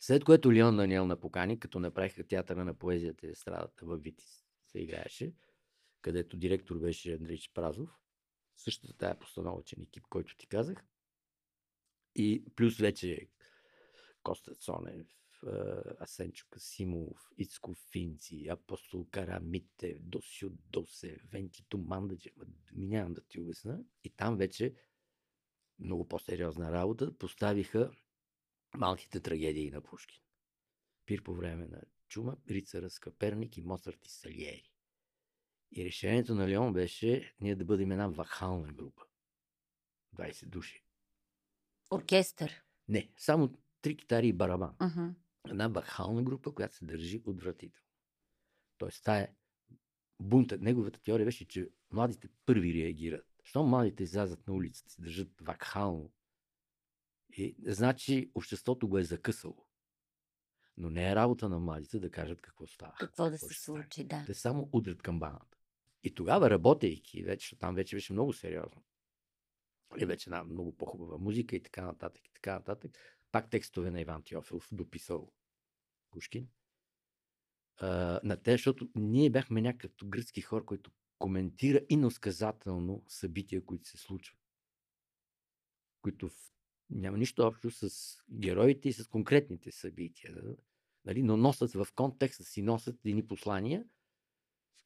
След 0.00 0.24
което 0.24 0.52
Леон 0.52 0.76
Даниел 0.76 1.06
на 1.06 1.20
покани, 1.20 1.60
като 1.60 1.80
направиха 1.80 2.26
театъра 2.26 2.64
на 2.64 2.74
поезията 2.74 3.26
и 3.26 3.34
страдата 3.34 3.86
във 3.86 4.02
Витис, 4.02 4.44
се 4.66 4.78
играеше, 4.78 5.34
където 6.02 6.36
директор 6.36 6.78
беше 6.78 7.14
Андрей 7.14 7.38
Празов. 7.54 7.90
Същата 8.56 8.96
тая 8.96 9.18
постановачен 9.18 9.82
екип, 9.82 10.04
който 10.10 10.36
ти 10.36 10.46
казах. 10.46 10.84
И 12.14 12.44
плюс 12.56 12.78
вече 12.78 13.28
Коста 14.22 14.54
Цонев, 14.54 15.06
Асенчо 16.00 16.46
Касимов, 16.50 17.32
Ицко 17.36 17.74
Финци, 17.74 18.48
Апостол 18.48 19.06
Карамите, 19.10 19.98
Досио 20.00 20.50
Досе, 20.50 21.18
Венти 21.32 21.64
Тумандаджи. 21.68 22.30
Минавам 22.72 23.14
да 23.14 23.20
ти 23.20 23.40
обясна. 23.40 23.84
И 24.04 24.10
там 24.10 24.36
вече 24.36 24.74
много 25.78 26.08
по-сериозна 26.08 26.72
работа 26.72 27.18
поставиха 27.18 27.92
малките 28.74 29.20
трагедии 29.20 29.70
на 29.70 29.80
Пушкин. 29.80 30.22
Пир 31.06 31.22
по 31.22 31.34
време 31.34 31.66
на 31.66 31.82
чума, 32.08 32.36
Рицара 32.50 32.90
с 32.90 33.00
и 33.56 33.62
Моцарт 33.62 34.06
и 34.06 34.10
Салиери. 34.10 34.70
И 35.72 35.84
решението 35.84 36.34
на 36.34 36.48
Леон 36.48 36.72
беше 36.72 37.34
ние 37.40 37.56
да 37.56 37.64
бъдем 37.64 37.92
една 37.92 38.08
вахална 38.08 38.72
група. 38.72 39.02
20 40.16 40.46
души. 40.46 40.84
Оркестър? 41.90 42.62
Не, 42.88 43.10
само 43.16 43.50
три 43.82 43.96
китари 43.96 44.28
и 44.28 44.32
барабан. 44.32 44.74
Uh-huh. 44.78 45.14
Една 45.48 45.68
вахална 45.68 46.22
група, 46.22 46.54
която 46.54 46.74
се 46.74 46.84
държи 46.84 47.22
отвратително. 47.26 47.86
Тоест, 48.78 49.04
тая 49.04 49.22
е 49.22 49.28
бунта, 50.20 50.58
неговата 50.58 51.00
теория 51.00 51.24
беше, 51.24 51.48
че 51.48 51.68
младите 51.92 52.28
първи 52.46 52.74
реагират. 52.74 53.26
Що 53.44 53.62
младите 53.62 54.02
излязат 54.02 54.48
на 54.48 54.54
улицата, 54.54 54.90
се 54.92 55.02
държат 55.02 55.28
вакхално, 55.40 56.10
и, 57.36 57.56
значи 57.66 58.30
обществото 58.34 58.88
го 58.88 58.98
е 58.98 59.04
закъсало. 59.04 59.66
Но 60.76 60.90
не 60.90 61.10
е 61.10 61.14
работа 61.14 61.48
на 61.48 61.58
младите 61.58 61.98
да 61.98 62.10
кажат 62.10 62.40
какво 62.40 62.66
става. 62.66 62.94
Какво 63.00 63.30
да 63.30 63.38
се 63.38 63.54
случи, 63.54 64.04
да. 64.04 64.24
Те 64.26 64.34
само 64.34 64.68
удрят 64.72 65.02
камбаната. 65.02 65.58
И 66.02 66.14
тогава, 66.14 66.50
работейки, 66.50 67.22
вече, 67.22 67.58
там 67.58 67.74
вече 67.74 67.96
беше 67.96 68.12
много 68.12 68.32
сериозно. 68.32 68.82
И 69.98 70.04
вече 70.04 70.30
една 70.30 70.44
много 70.44 70.76
по-хубава 70.76 71.18
музика 71.18 71.56
и 71.56 71.62
така 71.62 71.84
нататък, 71.84 72.26
и 72.26 72.32
така 72.34 72.54
нататък. 72.54 72.98
Пак 73.32 73.50
текстове 73.50 73.90
на 73.90 74.00
Иван 74.00 74.22
Теофилов, 74.22 74.68
дописал 74.72 75.32
Пушкин. 76.10 76.48
А, 77.76 78.20
на 78.24 78.36
те, 78.36 78.52
защото 78.52 78.88
ние 78.94 79.30
бяхме 79.30 79.60
някакъв 79.60 80.08
гръцки 80.08 80.40
хор, 80.40 80.64
който 80.64 80.90
коментира 81.18 81.80
иносказателно 81.88 83.04
събития, 83.08 83.64
които 83.64 83.88
се 83.88 83.96
случват. 83.96 84.38
Които 86.02 86.28
в 86.28 86.50
няма 86.90 87.18
нищо 87.18 87.42
общо 87.42 87.70
с 87.70 88.16
героите 88.30 88.88
и 88.88 88.92
с 88.92 89.08
конкретните 89.08 89.72
събития. 89.72 90.34
Нали? 91.04 91.22
Но 91.22 91.36
носят 91.36 91.72
в 91.72 91.86
контекста 91.94 92.44
си 92.44 92.62
носят 92.62 93.06
едни 93.06 93.26
послания, 93.26 93.84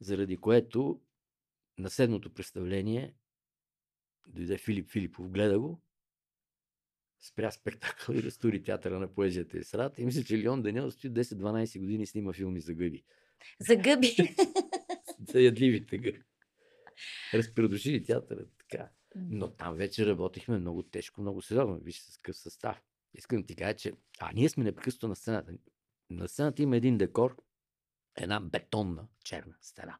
заради 0.01 0.37
което 0.37 1.01
на 1.79 1.91
седното 1.91 2.35
представление 2.35 3.15
дойде 4.27 4.59
Филип 4.59 4.91
Филипов, 4.91 5.31
гледа 5.31 5.61
го, 5.61 5.81
спря 7.21 7.51
спектакъл 7.51 8.15
и 8.15 8.23
разтури 8.23 8.63
театъра 8.63 8.99
на 8.99 9.15
поезията 9.15 9.59
и 9.59 9.65
срата. 9.65 10.03
И 10.03 10.05
мисля, 10.05 10.25
че 10.25 10.39
Леон 10.39 10.63
Даниел 10.63 10.91
стои 10.91 11.11
10-12 11.11 11.79
години 11.79 12.07
снима 12.07 12.33
филми 12.33 12.61
за 12.61 12.75
гъби. 12.75 13.05
За 13.61 13.77
гъби? 13.77 14.17
за 15.29 15.41
ядливите 15.41 15.99
гъби. 15.99 16.23
Разпредушили 17.35 18.05
театъра 18.05 18.47
така. 18.59 18.91
Но 19.17 19.51
там 19.51 19.77
вече 19.77 20.07
работихме 20.07 20.59
много 20.59 20.83
тежко, 20.83 21.21
много 21.21 21.43
сериозно. 21.43 21.81
Виж 21.81 22.01
с 22.01 22.17
какъв 22.17 22.37
състав. 22.37 22.83
Искам 23.15 23.41
да 23.41 23.47
ти 23.47 23.57
кажа, 23.57 23.77
че 23.77 23.93
а 24.21 24.33
ние 24.33 24.49
сме 24.49 24.65
непрекъснато 24.65 25.09
на 25.09 25.17
сцената. 25.17 25.53
На 26.11 26.29
сцената 26.29 26.63
има 26.63 26.77
един 26.77 26.99
декор, 26.99 27.37
една 28.17 28.41
бетонна 28.41 29.09
черна 29.25 29.55
стена, 29.61 29.99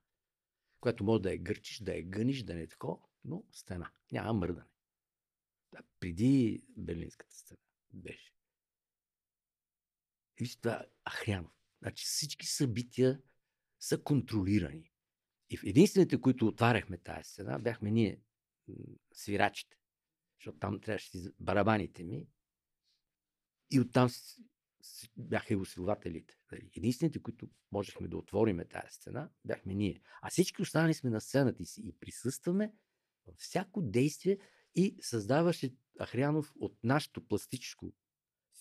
която 0.81 1.05
може 1.05 1.23
да 1.23 1.31
я 1.31 1.39
гърчиш, 1.39 1.79
да 1.79 1.95
я 1.95 2.03
гъниш, 2.03 2.43
да 2.43 2.55
не 2.55 2.63
е 2.63 2.67
такова, 2.67 2.99
но 3.25 3.45
стена. 3.53 3.91
Няма 4.13 4.33
мърдане. 4.33 4.67
Да, 5.73 5.79
преди 6.01 6.65
Берлинската 6.77 7.35
стена 7.35 7.59
беше. 7.93 8.35
Виж 10.41 10.57
това, 10.57 10.87
Ахрянов. 11.11 11.53
Значи 11.83 12.05
всички 12.05 12.47
събития 12.47 13.23
са 13.81 14.03
контролирани. 14.03 14.93
И 15.51 15.59
единствените, 15.65 16.21
които 16.21 16.47
отваряхме 16.47 16.99
тази 16.99 17.31
стена, 17.31 17.59
бяхме 17.59 17.91
ние, 17.91 18.21
свирачите. 19.13 19.77
Защото 20.39 20.59
там 20.59 20.81
трябваше 20.81 21.19
барабаните 21.41 22.05
ми. 22.05 22.29
И 23.71 23.81
оттам 23.81 24.09
бяха 25.17 25.55
и 25.55 25.57
усилвателите. 25.57 26.39
Нали, 26.53 26.71
единствените, 26.77 27.23
които 27.23 27.49
можехме 27.73 28.09
да 28.09 28.17
отвориме 28.17 28.65
тази 28.65 28.95
сцена, 28.95 29.31
бяхме 29.45 29.75
ние. 29.75 30.03
А 30.23 30.31
всички 30.31 30.63
останали 30.63 30.95
сме 30.95 31.11
на 31.11 31.21
сцената 31.21 31.65
си 31.65 31.81
и 31.85 31.93
присъстваме 31.93 32.75
всяко 33.37 33.83
действие 33.83 34.39
и 34.75 34.97
създаваше 35.01 35.75
Ахрянов 36.01 36.53
от 36.57 36.85
нашето 36.85 37.27
пластическо, 37.27 37.93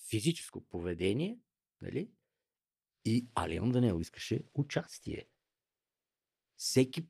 физическо 0.10 0.67
поведение, 0.67 1.39
нали? 1.82 2.12
И 3.06 3.28
Алион 3.36 3.71
Данел 3.71 3.99
искаше 4.02 4.43
участие. 4.54 5.28
Всеки 6.56 7.08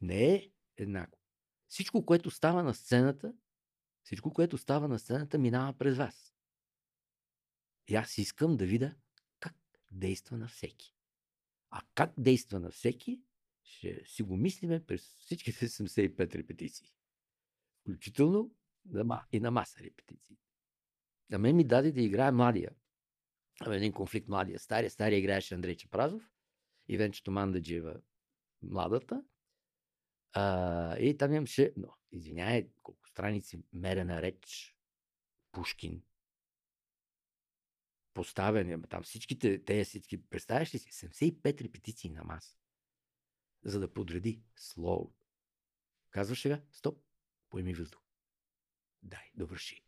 не 0.00 0.34
е 0.34 0.50
еднакво. 0.76 1.20
Всичко, 1.68 2.06
което 2.06 2.30
става 2.30 2.62
на 2.62 2.74
сцената, 2.74 3.34
всичко, 4.02 4.32
което 4.32 4.58
става 4.58 4.88
на 4.88 4.98
сцената, 4.98 5.38
минава 5.38 5.78
през 5.78 5.96
вас. 5.96 6.34
И 7.88 7.94
аз 7.94 8.18
искам 8.18 8.56
да 8.56 8.66
видя 8.66 8.94
как 9.40 9.56
действа 9.92 10.36
на 10.36 10.48
всеки. 10.48 10.94
А 11.70 11.82
как 11.94 12.12
действа 12.18 12.60
на 12.60 12.70
всеки, 12.70 13.22
ще 13.64 14.02
си 14.04 14.22
го 14.22 14.36
мислиме 14.36 14.84
през 14.86 15.16
всичките 15.18 15.68
75 15.68 16.34
репетиции. 16.34 16.92
Включително 17.80 18.54
и 19.32 19.40
на 19.40 19.50
маса 19.50 19.80
репетиции. 19.80 20.36
А 21.32 21.38
мен 21.38 21.56
ми 21.56 21.64
даде 21.64 21.92
да 21.92 22.00
играе 22.00 22.32
младия. 22.32 22.70
В 23.66 23.72
един 23.72 23.92
конфликт 23.92 24.28
младия. 24.28 24.58
Стария, 24.58 24.90
стария 24.90 25.18
играеше 25.18 25.54
Андрей 25.54 25.76
Чапразов 25.76 26.30
и 26.88 26.96
Венчето 26.96 27.30
Мандаджиева 27.30 28.00
младата. 28.62 29.24
А, 30.32 30.98
и 30.98 31.16
там 31.16 31.32
имаше, 31.32 31.72
но, 31.76 31.88
извиняй, 32.12 32.68
колко 32.82 33.08
страници 33.08 33.62
мерена 33.72 34.22
реч, 34.22 34.76
Пушкин, 35.52 36.02
поставяне, 38.14 38.82
там 38.82 39.02
всичките, 39.02 39.64
те 39.64 39.84
всички, 39.84 40.22
представяш 40.22 40.74
ли 40.74 40.78
си, 40.78 40.90
75 40.90 41.62
репетиции 41.62 42.10
на 42.10 42.24
маса, 42.24 42.58
за 43.64 43.80
да 43.80 43.92
подреди 43.92 44.42
слово. 44.56 45.14
Казваш 46.10 46.40
сега, 46.40 46.62
стоп, 46.72 47.02
поеми 47.50 47.74
въздух. 47.74 48.00
Дай, 49.02 49.30
довърши. 49.34 49.84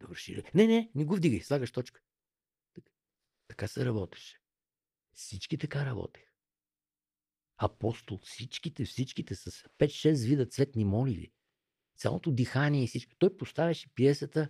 Довърши. 0.00 0.42
Не, 0.54 0.66
не, 0.66 0.90
не 0.94 1.04
го 1.04 1.16
вдигай, 1.16 1.40
слагаш 1.40 1.72
точка. 1.72 2.00
Така, 2.74 2.90
така 3.48 3.68
се 3.68 3.84
работеше. 3.84 4.40
Всички 5.14 5.58
така 5.58 5.86
работех. 5.86 6.32
Апостол, 7.56 8.18
всичките, 8.22 8.84
всичките 8.84 9.34
с 9.34 9.50
5-6 9.50 10.28
вида 10.28 10.46
цветни 10.46 10.84
моливи. 10.84 11.32
Цялото 11.96 12.30
дихание 12.30 12.84
и 12.84 12.86
всичко. 12.86 13.14
Той 13.18 13.36
поставяше 13.36 13.94
пиесата, 13.94 14.48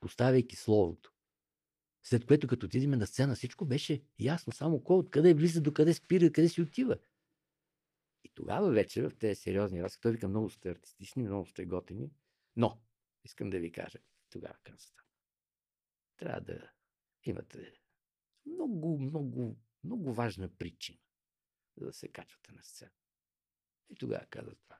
поставяйки 0.00 0.56
словото. 0.56 1.12
След 2.02 2.26
което, 2.26 2.46
като 2.46 2.66
отидем 2.66 2.90
на 2.90 3.06
сцена, 3.06 3.34
всичко 3.34 3.64
беше 3.64 4.02
ясно. 4.18 4.52
Само 4.52 4.84
кой 4.84 4.96
откъде 4.96 5.34
влиза, 5.34 5.60
до 5.60 5.72
къде 5.72 5.94
спира, 5.94 6.32
къде 6.32 6.48
си 6.48 6.62
отива. 6.62 6.96
Тогава 8.34 8.70
вече 8.70 9.02
в 9.02 9.16
тези 9.18 9.40
сериозни 9.40 9.82
разкази, 9.82 10.00
той 10.00 10.12
вика, 10.12 10.28
много 10.28 10.50
сте 10.50 10.70
артистични, 10.70 11.22
много 11.22 11.46
сте 11.46 11.64
готини, 11.64 12.10
но 12.56 12.82
искам 13.24 13.50
да 13.50 13.58
ви 13.58 13.72
кажа, 13.72 13.98
тогава 14.30 14.56
каза, 14.62 14.88
трябва 16.16 16.40
да 16.40 16.72
имате 17.24 17.82
много, 18.46 18.98
много, 18.98 19.56
много 19.84 20.14
важна 20.14 20.48
причина, 20.48 20.98
за 21.76 21.86
да 21.86 21.92
се 21.92 22.08
качвате 22.08 22.52
на 22.52 22.62
сцена. 22.62 22.92
И 23.90 23.94
тогава 23.94 24.26
каза 24.30 24.54
това. 24.54 24.78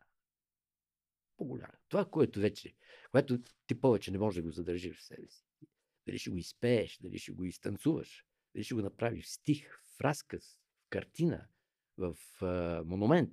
По-голямо. 1.36 1.72
Това, 1.88 2.10
което 2.10 2.40
вече, 2.40 2.74
което 3.10 3.42
ти 3.66 3.80
повече 3.80 4.10
не 4.10 4.18
можеш 4.18 4.36
да 4.36 4.42
го 4.42 4.50
задържиш 4.50 4.98
в 4.98 5.04
себе 5.04 5.28
си. 5.28 5.46
Дали 6.06 6.18
ще 6.18 6.30
го 6.30 6.36
изпееш, 6.36 6.98
дали 6.98 7.18
ще 7.18 7.32
го 7.32 7.44
изтанцуваш, 7.44 8.26
дали 8.54 8.64
ще 8.64 8.74
го 8.74 8.82
направиш 8.82 9.26
в 9.26 9.32
стих, 9.32 9.82
в 9.96 10.00
разказ, 10.00 10.60
в 10.86 10.88
картина, 10.90 11.48
в 11.96 12.16
а, 12.42 12.82
монумент, 12.86 13.32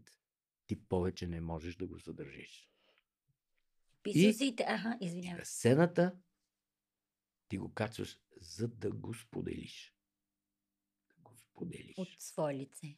ти 0.67 0.76
повече 0.88 1.28
не 1.28 1.41
можеш 1.41 1.76
да 1.76 1.88
го 1.88 1.98
задържиш. 1.98 2.69
Писусите, 4.04 4.65
ага, 4.67 4.98
извинявай. 5.02 5.45
Сцената 5.45 6.15
ти 7.48 7.58
го 7.58 7.74
качваш, 7.74 8.19
за 8.41 8.67
да 8.67 8.91
го 8.91 9.13
споделиш. 9.13 9.93
Да 11.10 11.15
го 11.24 11.36
споделиш. 11.36 11.98
От 11.98 12.08
свое 12.19 12.54
лице. 12.54 12.95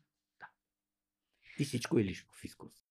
И 1.59 1.65
всичко 1.65 1.99
е 1.99 2.03
лично 2.03 2.29
в 2.33 2.43
изкуство. 2.43 2.85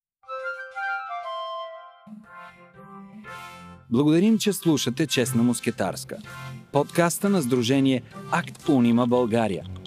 Благодарим, 3.91 4.39
че 4.39 4.53
слушате 4.53 5.07
Честна 5.07 5.43
мускетарска. 5.43 6.19
Подкаста 6.73 7.29
на 7.29 7.43
Сдружение 7.43 8.03
Акт 8.33 8.69
Унима 8.69 9.07
България. 9.07 9.80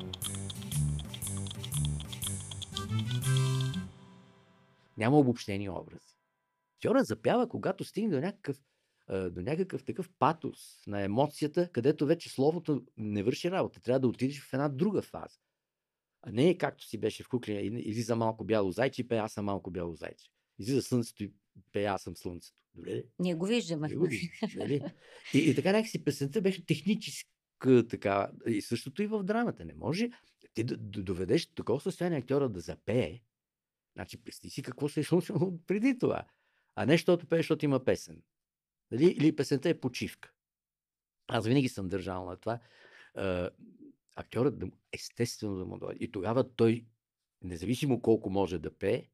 Няма 4.97 5.19
обобщени 5.19 5.69
образи. 5.69 6.17
Актьорът 6.77 7.05
запява, 7.05 7.49
когато 7.49 7.83
стигне 7.83 8.15
до 8.15 8.21
някакъв, 8.21 8.57
до 9.09 9.41
някакъв 9.41 9.83
такъв 9.83 10.09
патос 10.19 10.83
на 10.87 11.01
емоцията, 11.01 11.69
където 11.71 12.05
вече 12.05 12.29
словото 12.29 12.83
не 12.97 13.23
върши 13.23 13.51
работа. 13.51 13.81
Трябва 13.81 13.99
да 13.99 14.07
отидеш 14.07 14.41
в 14.41 14.53
една 14.53 14.69
друга 14.69 15.01
фаза. 15.01 15.37
А 16.21 16.31
не 16.31 16.49
е 16.49 16.57
както 16.57 16.85
си 16.85 16.97
беше 16.97 17.23
в 17.23 17.29
куклия, 17.29 17.61
излиза 17.61 18.15
малко 18.15 18.43
бяло 18.43 18.71
зайче 18.71 19.01
и 19.01 19.07
пее 19.07 19.17
аз 19.17 19.33
съм 19.33 19.45
малко 19.45 19.71
бяло 19.71 19.95
зайче. 19.95 20.29
Излиза 20.59 20.81
слънцето 20.81 21.23
и 21.23 21.31
пее 21.71 21.85
аз 21.85 22.01
съм 22.01 22.15
слънцето. 22.15 22.57
Добре? 22.75 23.03
Ние 23.19 23.35
го 23.35 23.45
виждаме. 23.45 23.87
Не 23.87 23.95
го 23.95 24.05
виждаш, 24.05 24.55
нали? 24.55 24.81
И, 25.33 25.37
и 25.37 25.55
така 25.55 25.71
някакси 25.71 26.03
песента 26.03 26.41
беше 26.41 26.65
техническа 26.65 27.87
така. 27.89 28.31
И 28.47 28.61
същото 28.61 29.03
и 29.03 29.07
в 29.07 29.23
драмата. 29.23 29.65
Не 29.65 29.73
може 29.73 30.09
ти 30.53 30.63
да, 30.63 30.77
доведеш 30.77 31.47
до 31.47 31.53
такова 31.53 31.79
състояние 31.79 32.19
актьора 32.19 32.49
да 32.49 32.59
запее. 32.59 33.21
Значи, 33.93 34.23
представи 34.23 34.49
си 34.49 34.63
какво 34.63 34.89
се 34.89 34.99
е 34.99 35.03
случило 35.03 35.59
преди 35.67 35.97
това. 35.99 36.25
А 36.75 36.85
не, 36.85 36.93
защото 36.93 37.27
пее, 37.27 37.39
защото 37.39 37.65
има 37.65 37.85
песен. 37.85 38.23
Нали? 38.91 39.05
Или 39.05 39.35
песента 39.35 39.69
е 39.69 39.79
почивка. 39.79 40.33
Аз 41.27 41.47
винаги 41.47 41.69
съм 41.69 41.89
държал 41.89 42.25
на 42.25 42.37
това. 42.37 42.59
А, 43.15 43.49
актьорът 44.15 44.59
да, 44.59 44.65
му- 44.65 44.77
естествено 44.91 45.57
да 45.57 45.65
му 45.65 45.77
дойде. 45.77 46.05
И 46.05 46.11
тогава 46.11 46.55
той, 46.55 46.85
независимо 47.41 48.01
колко 48.01 48.29
може 48.29 48.59
да 48.59 48.77
пее, 48.77 49.09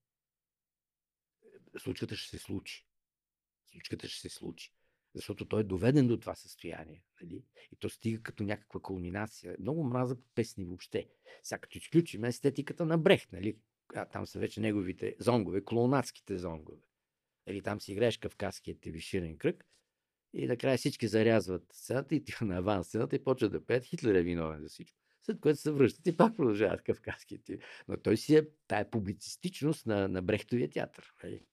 случката 1.77 2.15
ще 2.15 2.37
се 2.37 2.43
случи. 2.43 2.85
Случката 3.71 4.07
ще 4.07 4.21
се 4.21 4.29
случи. 4.29 4.73
Защото 5.15 5.45
той 5.45 5.61
е 5.61 5.63
доведен 5.63 6.07
до 6.07 6.19
това 6.19 6.35
състояние. 6.35 7.03
Нали? 7.21 7.43
И 7.71 7.75
то 7.75 7.89
стига 7.89 8.21
като 8.21 8.43
някаква 8.43 8.79
кулминация. 8.79 9.55
Много 9.59 9.83
мраза 9.83 10.17
песни 10.35 10.65
въобще. 10.65 11.09
Сега 11.43 11.59
като 11.59 11.77
изключим 11.77 12.23
естетиката 12.23 12.85
на 12.85 12.97
Брех, 12.97 13.31
нали? 13.31 13.57
А, 13.95 14.05
там 14.05 14.27
са 14.27 14.39
вече 14.39 14.61
неговите 14.61 15.15
зонгове, 15.19 15.63
клоунадските 15.65 16.37
зонгове. 16.37 16.81
Нали, 17.47 17.61
там 17.61 17.81
си 17.81 17.91
играеш 17.91 18.17
кавказският 18.17 18.81
телевиширен 18.81 19.37
кръг 19.37 19.65
и 20.33 20.47
накрая 20.47 20.77
всички 20.77 21.07
зарязват 21.07 21.63
сцената 21.73 22.15
и 22.15 22.23
тиха 22.23 22.45
на 22.45 22.57
аван 22.57 22.83
сцената 22.83 23.15
и 23.15 23.23
почват 23.23 23.51
да 23.51 23.65
пеят. 23.65 23.85
Хитлер 23.85 24.15
е 24.15 24.21
виновен 24.21 24.61
за 24.61 24.69
всичко. 24.69 24.97
След 25.25 25.39
което 25.39 25.59
се 25.59 25.71
връщат 25.71 26.07
и 26.07 26.17
пак 26.17 26.35
продължават 26.35 26.81
кавказският 26.81 27.43
ти. 27.43 27.59
Но 27.87 27.97
той 27.97 28.17
си 28.17 28.35
е 28.35 28.47
тая 28.67 28.89
публицистичност 28.89 29.85
на, 29.85 30.07
на 30.07 30.21
Брехтовия 30.21 30.69
театър. 30.69 31.13
Нали? 31.23 31.45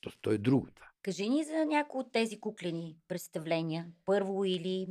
То, 0.00 0.10
той 0.20 0.34
е 0.34 0.38
друго 0.38 0.68
това. 0.74 0.88
Кажи 1.02 1.28
ни 1.28 1.44
за 1.44 1.64
някои 1.64 2.00
от 2.00 2.12
тези 2.12 2.40
куклени 2.40 2.96
представления. 3.08 3.86
Първо 4.04 4.44
или... 4.44 4.86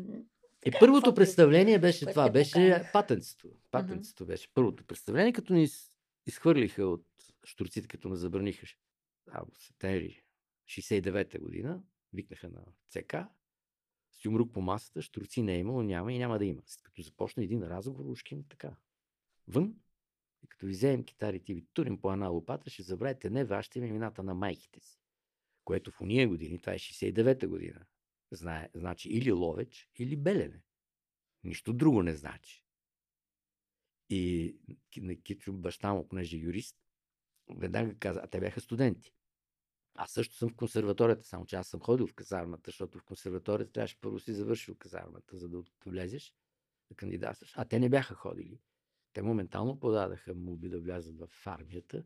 И 0.65 0.71
първото 0.79 1.13
представление 1.13 1.79
беше 1.79 2.05
това, 2.05 2.29
беше 2.29 2.89
патенството. 2.93 3.55
Патенството 3.71 4.25
беше 4.25 4.53
първото 4.53 4.85
представление, 4.85 5.33
като 5.33 5.53
ни 5.53 5.67
изхвърлиха 6.27 6.85
от 6.85 7.05
штурците, 7.43 7.87
като 7.87 8.09
ме 8.09 8.15
забраниха 8.15 8.65
ш- 8.65 8.79
август, 9.31 9.61
септември 9.61 10.23
69-та 10.67 11.39
година, 11.39 11.83
викнаха 12.13 12.49
на 12.49 12.65
ЦК, 12.89 13.15
с 14.11 14.25
юмрук 14.25 14.53
по 14.53 14.61
масата, 14.61 15.01
штурци 15.01 15.41
не 15.41 15.55
е 15.55 15.59
имало, 15.59 15.83
няма 15.83 16.13
и 16.13 16.17
няма 16.17 16.39
да 16.39 16.45
има. 16.45 16.61
След 16.65 16.83
като 16.83 17.01
започна 17.01 17.43
един 17.43 17.63
разговор, 17.63 18.05
ушким 18.05 18.43
така. 18.49 18.75
Вън, 19.47 19.75
и 20.43 20.47
като 20.47 20.65
ви 20.65 20.71
вземем 20.71 21.03
китарите 21.03 21.51
и 21.51 21.55
ви 21.55 21.65
турим 21.73 22.01
по 22.01 22.13
една 22.13 22.27
лопата, 22.27 22.69
ще 22.69 22.83
забравите 22.83 23.29
не 23.29 23.45
вашите 23.45 23.79
имената 23.79 24.23
на 24.23 24.33
майките 24.33 24.79
си. 24.79 24.99
Което 25.63 25.91
в 25.91 26.01
уния 26.01 26.27
години, 26.27 26.59
това 26.59 26.73
е 26.73 26.79
69-та 26.79 27.47
година, 27.47 27.85
знае, 28.31 28.69
значи 28.73 29.09
или 29.09 29.31
Ловеч, 29.31 29.89
или 29.99 30.15
Белене. 30.15 30.61
Нищо 31.43 31.73
друго 31.73 32.03
не 32.03 32.15
значи. 32.15 32.66
И 34.10 34.56
на 34.98 35.15
Кичо 35.15 35.54
баща 35.54 35.93
му, 35.93 36.08
понеже 36.08 36.38
юрист, 36.38 36.78
веднага 37.56 37.96
каза, 37.96 38.22
а 38.24 38.28
те 38.28 38.39
бяха 38.39 38.62
студенти. 38.62 39.13
Аз 39.96 40.12
също 40.12 40.36
съм 40.36 40.50
в 40.50 40.56
консерваторията, 40.56 41.24
само 41.24 41.46
че 41.46 41.56
аз 41.56 41.67
съм 41.67 41.80
ходил 41.80 42.08
в 42.08 42.13
казармата, 42.13 42.63
защото 42.65 43.00
в 43.00 43.04
консерваторията 43.04 43.72
трябваше 43.72 44.00
първо 44.02 44.20
си 44.20 44.34
завършил 44.34 44.76
казармата, 44.76 45.38
за 45.38 45.50
да 45.50 45.63
влезеш, 45.86 46.34
да 46.89 46.96
кандидатстваш. 46.96 47.54
А 47.56 47.65
те 47.65 47.80
не 47.80 47.89
бяха 47.89 48.15
ходили. 48.15 48.60
Те 49.13 49.22
моментално 49.22 49.80
подадаха 49.80 50.36
молби 50.36 50.70
да 50.70 50.80
влязат 50.80 51.20
в 51.20 51.30
армията 51.46 52.04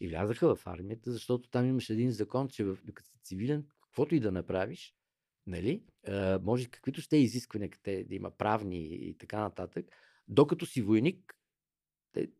и 0.00 0.08
влязаха 0.08 0.56
в 0.56 0.66
армията, 0.66 1.12
защото 1.12 1.50
там 1.50 1.66
имаше 1.66 1.92
един 1.92 2.10
закон, 2.10 2.48
че 2.48 2.64
в, 2.64 2.78
докато 2.84 3.08
си 3.08 3.18
цивилен, 3.22 3.66
каквото 3.80 4.14
и 4.14 4.20
да 4.20 4.32
направиш, 4.32 4.94
нали, 5.46 5.84
може 6.42 6.70
каквито 6.70 7.00
ще 7.00 7.16
изисквания, 7.16 7.70
къде 7.70 8.04
да 8.04 8.14
има 8.14 8.30
правни 8.30 8.84
и 8.84 9.18
така 9.18 9.40
нататък, 9.40 9.86
докато 10.28 10.66
си 10.66 10.82
войник, 10.82 11.37
те, 12.12 12.30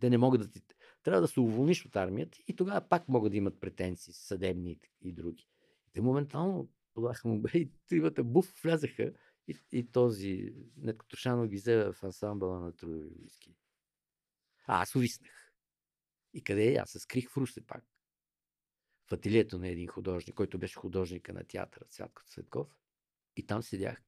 те 0.00 0.10
не 0.10 0.18
могат 0.18 0.40
да 0.40 0.50
ти... 0.50 0.62
Трябва 1.02 1.20
да 1.20 1.28
се 1.28 1.40
уволниш 1.40 1.86
от 1.86 1.96
армията 1.96 2.38
и 2.48 2.56
тогава 2.56 2.88
пак 2.88 3.08
могат 3.08 3.32
да 3.32 3.36
имат 3.36 3.60
претенции, 3.60 4.12
съдебни 4.12 4.80
и, 5.00 5.12
други. 5.12 5.48
Те 5.92 6.00
моментално 6.00 6.70
подаха 6.94 7.28
му 7.28 7.42
и 7.54 7.70
тримата 7.88 8.24
буф 8.24 8.62
влязаха 8.62 9.12
и, 9.48 9.56
и 9.72 9.90
този 9.90 10.54
Неткотрошанов 10.76 11.48
ги 11.48 11.56
взе 11.56 11.76
в 11.76 11.96
ансамбъла 12.02 12.60
на 12.60 12.76
трудови 12.76 13.08
войски. 13.20 13.56
А 14.66 14.82
аз 14.82 14.94
увиснах. 14.94 15.52
И 16.34 16.44
къде 16.44 16.72
е? 16.72 16.76
Аз 16.76 16.90
се 16.90 16.98
скрих 16.98 17.30
в 17.30 17.36
Русе 17.36 17.66
пак. 17.66 17.84
В 19.08 19.12
ателието 19.12 19.58
на 19.58 19.68
един 19.68 19.88
художник, 19.88 20.34
който 20.34 20.58
беше 20.58 20.78
художника 20.78 21.32
на 21.32 21.44
театъра 21.44 21.84
Цвятко 21.84 22.22
Цветков. 22.26 22.68
И 23.36 23.46
там 23.46 23.62
седях 23.62 24.02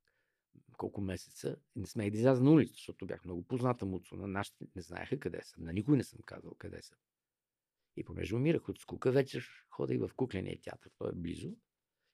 колко 0.76 1.00
месеца 1.00 1.56
и 1.76 1.80
не 1.80 1.86
смех 1.86 2.10
да 2.10 2.16
изляза 2.16 2.42
на 2.42 2.50
улица, 2.50 2.72
защото 2.72 3.06
бях 3.06 3.24
много 3.24 3.42
позната 3.42 3.86
муцо. 3.86 4.16
На 4.16 4.26
нашите 4.26 4.64
не 4.76 4.82
знаеха 4.82 5.18
къде 5.20 5.40
съм. 5.42 5.64
На 5.64 5.72
никой 5.72 5.96
не 5.96 6.04
съм 6.04 6.18
казал 6.24 6.54
къде 6.58 6.82
съм. 6.82 6.98
И 7.96 8.04
понеже 8.04 8.36
умирах 8.36 8.68
от 8.68 8.78
скука, 8.78 9.12
вечер 9.12 9.48
ходех 9.70 9.98
в 10.00 10.10
кукления 10.16 10.60
театър, 10.60 10.90
той 10.98 11.08
е 11.10 11.14
близо. 11.14 11.56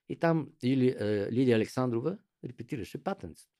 И 0.09 0.19
там 0.19 0.51
или, 0.63 0.95
е, 0.99 1.31
Лидия 1.31 1.55
Александрова 1.55 2.17
репетираше 2.43 3.03
патенцето. 3.03 3.55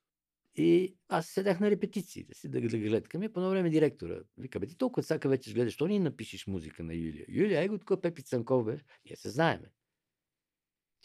И 0.55 0.95
аз 1.07 1.27
седях 1.27 1.59
на 1.59 1.71
репетициите 1.71 2.33
си 2.33 2.49
да, 2.49 2.61
да 2.61 2.77
гледкам 2.77 3.23
и 3.23 3.29
по 3.29 3.39
едно 3.39 3.49
време 3.49 3.69
директора 3.69 4.19
вика, 4.37 4.59
бе 4.59 4.67
ти 4.67 4.77
толкова 4.77 5.03
всяка 5.03 5.29
вечер 5.29 5.53
гледаш, 5.53 5.73
що 5.73 5.87
ни 5.87 5.99
напишеш 5.99 6.47
музика 6.47 6.83
на 6.83 6.93
Юлия? 6.93 7.25
Юлия, 7.29 7.63
его 7.63 7.77
тук 7.77 8.01
Пепи 8.01 8.23
Цанков 8.23 8.65
бе, 8.65 8.79
ние 9.05 9.15
се 9.15 9.29
знаеме. 9.29 9.71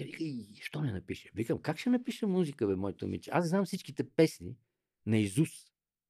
Тя 0.01 0.07
вика, 0.07 0.25
и 0.25 0.49
що 0.61 0.81
не 0.81 0.93
напише? 0.93 1.31
Викам, 1.35 1.59
как 1.59 1.79
ще 1.79 1.91
напиша 1.91 2.27
музика, 2.27 2.67
бе, 2.67 2.77
моето 2.77 3.07
момиче? 3.07 3.31
Аз 3.35 3.49
знам 3.49 3.65
всичките 3.65 4.05
песни 4.05 4.57
на 5.07 5.19
Изус 5.19 5.51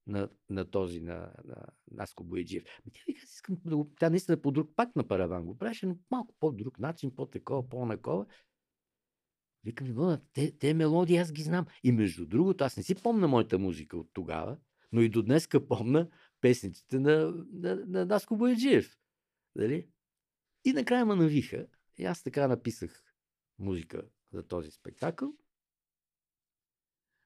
на, 0.06 0.28
на 0.50 0.70
този, 0.70 1.00
на, 1.00 1.32
на 1.44 1.66
Наско 1.90 2.24
Бояджиев. 2.24 2.64
Ами 2.64 2.92
тя 2.92 3.00
вика, 3.06 3.20
аз 3.24 3.34
искам 3.34 3.56
да 3.64 3.76
го... 3.76 3.90
Тя 4.00 4.10
наистина 4.10 4.42
по 4.42 4.50
друг 4.50 4.70
пак 4.76 4.96
на 4.96 5.08
параван 5.08 5.44
го 5.44 5.58
правеше, 5.58 5.86
но 5.86 5.98
малко 6.10 6.34
по-друг 6.40 6.78
начин, 6.78 7.14
по-такова, 7.16 7.68
по-накова. 7.68 8.26
Викам, 9.64 9.86
Ивана, 9.86 10.20
те, 10.32 10.58
те 10.58 10.74
мелодии 10.74 11.16
аз 11.16 11.32
ги 11.32 11.42
знам. 11.42 11.66
И 11.82 11.92
между 11.92 12.26
другото, 12.26 12.64
аз 12.64 12.76
не 12.76 12.82
си 12.82 12.94
помня 12.94 13.28
моята 13.28 13.58
музика 13.58 13.96
от 13.96 14.10
тогава, 14.12 14.58
но 14.92 15.00
и 15.00 15.08
до 15.08 15.22
днеска 15.22 15.68
помна 15.68 16.08
песниците 16.40 16.98
на, 16.98 17.44
на, 17.52 17.76
на 17.86 18.06
Наско 18.06 18.36
Бояджиев. 18.36 18.98
Дали? 19.56 19.88
И 20.64 20.72
накрая 20.72 21.06
ме 21.06 21.14
навиха. 21.14 21.66
И 21.98 22.04
аз 22.04 22.22
така 22.22 22.48
написах 22.48 23.04
музика 23.60 24.02
за 24.32 24.42
този 24.42 24.70
спектакъл. 24.70 25.34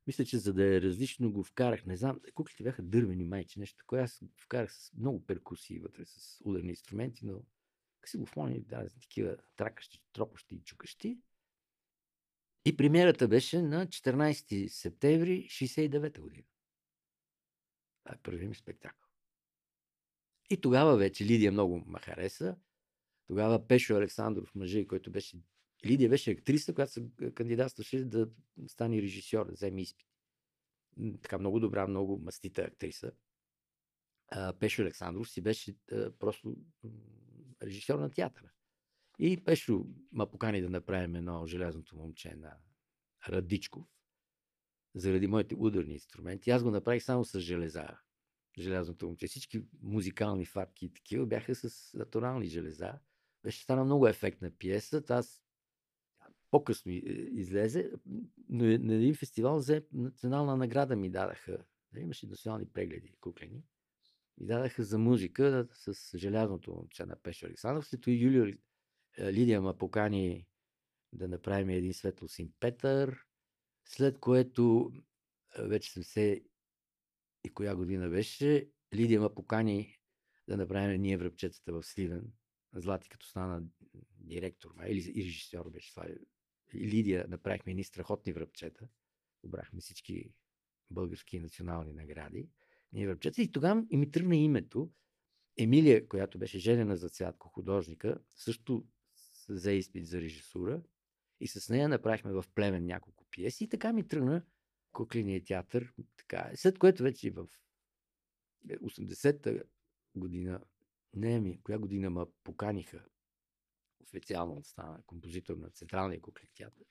Мисля, 0.07 0.25
че 0.25 0.38
за 0.38 0.53
да 0.53 0.77
е 0.77 0.81
различно 0.81 1.33
го 1.33 1.44
вкарах, 1.44 1.87
не 1.87 1.97
знам, 1.97 2.20
куклите 2.35 2.62
бяха 2.62 2.83
дървени 2.83 3.25
майче, 3.25 3.61
нещо 3.61 3.77
такова. 3.77 4.03
Аз 4.03 4.23
вкарах 4.40 4.75
с 4.75 4.92
много 4.99 5.27
перкусии 5.27 5.79
вътре, 5.79 6.05
с 6.05 6.40
ударни 6.44 6.68
инструменти, 6.68 7.27
но 7.27 7.42
ксилофони, 8.01 8.61
да, 8.61 8.88
такива 8.88 9.37
тракащи, 9.57 10.03
тропащи 10.12 10.55
и 10.55 10.62
чукащи. 10.62 11.18
И 12.64 12.77
премиерата 12.77 13.29
беше 13.29 13.62
на 13.62 13.87
14 13.87 14.68
септември 14.68 15.49
69 15.51 16.20
година. 16.20 16.44
Това 18.05 18.14
е 18.14 18.23
първият 18.23 18.49
ми 18.49 18.55
спектакъл. 18.55 19.09
И 20.51 20.61
тогава 20.61 20.97
вече 20.97 21.25
Лидия 21.25 21.53
много 21.53 21.85
ма 21.87 21.99
хареса. 21.99 22.57
Тогава 23.27 23.66
Пешо 23.66 23.94
Александров, 23.94 24.55
мъжа, 24.55 24.87
който 24.87 25.11
беше 25.11 25.38
Лидия 25.87 26.09
беше 26.09 26.31
актриса, 26.31 26.75
която 26.75 26.92
се 26.92 27.05
кандидатстваше 27.35 28.05
да 28.05 28.31
стане 28.66 29.03
режисьор, 29.03 29.47
да 29.47 29.53
вземе 29.53 29.83
изпит. 29.83 30.07
Така 31.23 31.38
много 31.38 31.61
добра, 31.61 31.87
много 31.87 32.18
мастита 32.18 32.62
актриса. 32.62 33.12
Пешо 34.61 34.83
Александров 34.83 35.31
си 35.31 35.40
беше 35.40 35.77
просто 36.18 36.57
режисьор 37.62 37.99
на 37.99 38.11
театъра. 38.11 38.51
И 39.18 39.44
Пешо 39.44 39.87
ма 40.12 40.31
покани 40.31 40.61
да 40.61 40.70
направим 40.70 41.14
едно 41.14 41.47
желязното 41.47 41.97
момче 41.97 42.35
на 42.35 42.57
Радичков, 43.29 43.87
заради 44.94 45.27
моите 45.27 45.55
ударни 45.59 45.92
инструменти. 45.92 46.51
Аз 46.51 46.62
го 46.62 46.70
направих 46.70 47.03
само 47.03 47.25
с 47.25 47.40
железа. 47.40 47.88
Желязното 48.59 49.07
момче. 49.07 49.27
Всички 49.27 49.62
музикални 49.83 50.44
фабки 50.47 50.87
и 50.87 50.92
такива 50.92 51.27
бяха 51.27 51.55
с 51.55 51.94
натурални 51.94 52.47
железа. 52.47 52.99
Беше 53.42 53.62
стана 53.62 53.85
много 53.85 54.09
ефектна 54.09 54.51
пиеса. 54.51 55.03
Аз 55.09 55.43
по-късно 56.54 56.92
излезе, 56.92 57.90
но 58.48 58.64
на 58.64 58.94
един 58.94 59.14
фестивал 59.14 59.56
взе 59.56 59.86
национална 59.92 60.56
награда 60.56 60.96
ми 60.96 61.10
дадаха. 61.10 61.64
Имаше 61.96 62.26
национални 62.26 62.66
прегледи 62.66 63.12
куклени. 63.20 63.64
Ми 64.38 64.46
дадаха 64.46 64.84
за 64.84 64.98
музика 64.98 65.68
с 65.72 66.18
желязното 66.18 66.74
момче 66.74 67.06
на 67.06 67.16
Пешо 67.16 67.46
Александров. 67.46 67.86
След 67.86 68.00
това 68.00 68.12
Юлия 68.12 68.58
Лидия 69.20 69.62
ма 69.62 69.78
покани 69.78 70.46
да 71.12 71.28
направим 71.28 71.68
един 71.68 71.94
светло 71.94 72.28
син 72.28 72.52
Петър, 72.60 73.18
след 73.84 74.18
което 74.18 74.92
вече 75.58 75.92
съм 75.92 76.04
се 76.04 76.44
и 77.44 77.54
коя 77.54 77.76
година 77.76 78.08
беше, 78.08 78.70
Лидия 78.94 79.20
ма 79.20 79.34
покани 79.34 79.96
да 80.48 80.56
направим 80.56 81.00
ние 81.00 81.16
връбчетата 81.16 81.72
в 81.72 81.82
Сливен. 81.82 82.32
Злати 82.74 83.08
като 83.08 83.26
стана 83.26 83.62
директор 84.18 84.74
или 84.86 85.24
режисьор 85.24 85.70
беше 85.70 85.90
това 85.90 86.06
и 86.74 86.88
Лидия 86.88 87.26
направихме 87.28 87.70
едни 87.70 87.84
страхотни 87.84 88.32
връбчета. 88.32 88.88
Обрахме 89.42 89.80
всички 89.80 90.32
български 90.90 91.40
национални 91.40 91.92
награди. 91.92 92.48
Ние 92.92 93.06
връбчета. 93.06 93.42
И 93.42 93.52
тогава 93.52 93.87
и 93.90 93.96
ми 93.96 94.10
тръгна 94.10 94.37
името. 94.37 94.90
Емилия, 95.58 96.08
която 96.08 96.38
беше 96.38 96.58
женена 96.58 96.96
за 96.96 97.08
Цвятко 97.08 97.48
художника, 97.48 98.18
също 98.34 98.87
взе 99.48 99.72
изпит 99.72 100.06
за 100.06 100.20
режисура. 100.20 100.82
И 101.40 101.48
с 101.48 101.68
нея 101.68 101.88
направихме 101.88 102.32
в 102.32 102.44
племен 102.54 102.84
няколко 102.84 103.24
пиеси. 103.30 103.64
И 103.64 103.68
така 103.68 103.92
ми 103.92 104.08
тръгна 104.08 104.42
кукления 104.92 105.44
театър. 105.44 105.94
Така. 106.16 106.50
След 106.54 106.78
което 106.78 107.02
вече 107.02 107.30
в 107.30 107.48
80-та 108.66 109.52
година, 110.14 110.60
не 111.14 111.40
ми, 111.40 111.60
коя 111.62 111.78
година 111.78 112.10
ме 112.10 112.24
поканиха 112.44 113.04
официално 114.04 114.64
стана 114.64 115.02
композитор 115.06 115.56
на 115.56 115.70
Централния 115.70 116.20
куклен 116.20 116.48
театър. 116.54 116.86